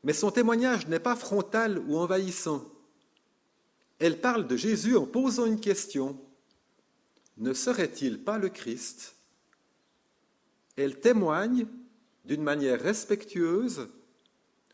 mais 0.02 0.12
son 0.12 0.30
témoignage 0.30 0.88
n'est 0.88 0.98
pas 0.98 1.16
frontal 1.16 1.78
ou 1.78 1.96
envahissant. 1.96 2.73
Elle 3.98 4.20
parle 4.20 4.46
de 4.46 4.56
Jésus 4.56 4.96
en 4.96 5.06
posant 5.06 5.46
une 5.46 5.60
question. 5.60 6.18
Ne 7.36 7.52
serait-il 7.52 8.22
pas 8.22 8.38
le 8.38 8.48
Christ? 8.48 9.16
Elle 10.76 11.00
témoigne 11.00 11.66
d'une 12.24 12.42
manière 12.42 12.80
respectueuse 12.80 13.88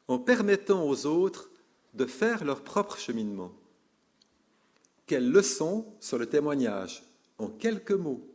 en 0.09 0.19
permettant 0.19 0.87
aux 0.89 1.07
autres 1.07 1.51
de 1.95 2.07
faire 2.07 2.45
leur 2.45 2.63
propre 2.63 2.99
cheminement. 2.99 3.53
Quelle 5.07 5.31
leçon 5.31 5.87
sur 6.01 6.19
le 6.19 6.27
témoignage 6.27 7.03
en 7.41 7.49
quelques 7.49 7.93
mots. 7.93 8.27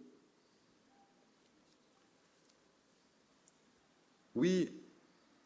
Oui, 4.34 4.72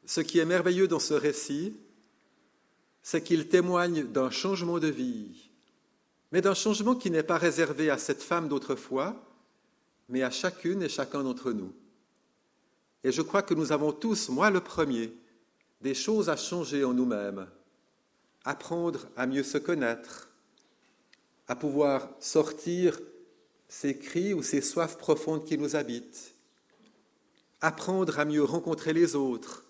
ce 0.06 0.21
qui 0.21 0.39
est 0.39 0.45
merveilleux 0.45 0.88
dans 0.88 0.99
ce 0.99 1.13
récit, 1.13 1.75
c'est 3.01 3.23
qu'il 3.23 3.47
témoigne 3.47 4.03
d'un 4.03 4.29
changement 4.29 4.79
de 4.79 4.88
vie, 4.88 5.49
mais 6.31 6.41
d'un 6.41 6.53
changement 6.53 6.95
qui 6.95 7.12
n'est 7.12 7.23
pas 7.23 7.38
réservé 7.38 7.89
à 7.89 7.97
cette 7.97 8.21
femme 8.21 8.47
d'autrefois, 8.47 9.15
mais 10.09 10.23
à 10.23 10.31
chacune 10.31 10.83
et 10.83 10.89
chacun 10.89 11.23
d'entre 11.23 11.51
nous. 11.51 11.73
Et 13.03 13.12
je 13.12 13.21
crois 13.21 13.41
que 13.41 13.53
nous 13.53 13.71
avons 13.71 13.91
tous, 13.91 14.29
moi 14.29 14.49
le 14.49 14.59
premier, 14.59 15.13
des 15.81 15.93
choses 15.93 16.29
à 16.29 16.35
changer 16.35 16.83
en 16.83 16.93
nous-mêmes, 16.93 17.47
apprendre 18.43 19.07
à 19.15 19.25
mieux 19.25 19.43
se 19.43 19.57
connaître, 19.57 20.29
à 21.47 21.55
pouvoir 21.55 22.09
sortir 22.19 22.99
ces 23.67 23.97
cris 23.97 24.33
ou 24.33 24.43
ces 24.43 24.62
soifs 24.62 24.97
profondes 24.97 25.45
qui 25.45 25.57
nous 25.57 25.75
habitent, 25.75 26.33
apprendre 27.62 28.19
à 28.19 28.25
mieux 28.25 28.43
rencontrer 28.43 28.93
les 28.93 29.15
autres, 29.15 29.63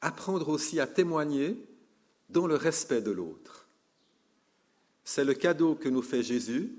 apprendre 0.00 0.48
aussi 0.48 0.80
à 0.80 0.86
témoigner 0.86 1.58
dans 2.28 2.46
le 2.46 2.56
respect 2.56 3.02
de 3.02 3.10
l'autre. 3.10 3.66
C'est 5.04 5.24
le 5.24 5.34
cadeau 5.34 5.74
que 5.74 5.88
nous 5.88 6.02
fait 6.02 6.22
Jésus 6.22 6.72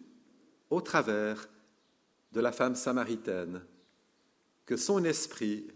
au 0.70 0.82
travers 0.82 1.48
de 2.32 2.42
la 2.42 2.52
femme 2.52 2.76
samaritaine. 2.76 3.62
Que 4.66 4.78
son 4.78 5.04
esprit 5.04 5.68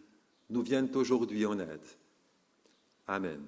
nous 0.49 0.63
vienne 0.63 0.89
aujourd'hui 0.95 1.45
en 1.45 1.59
aide. 1.59 1.85
Amen. 3.07 3.45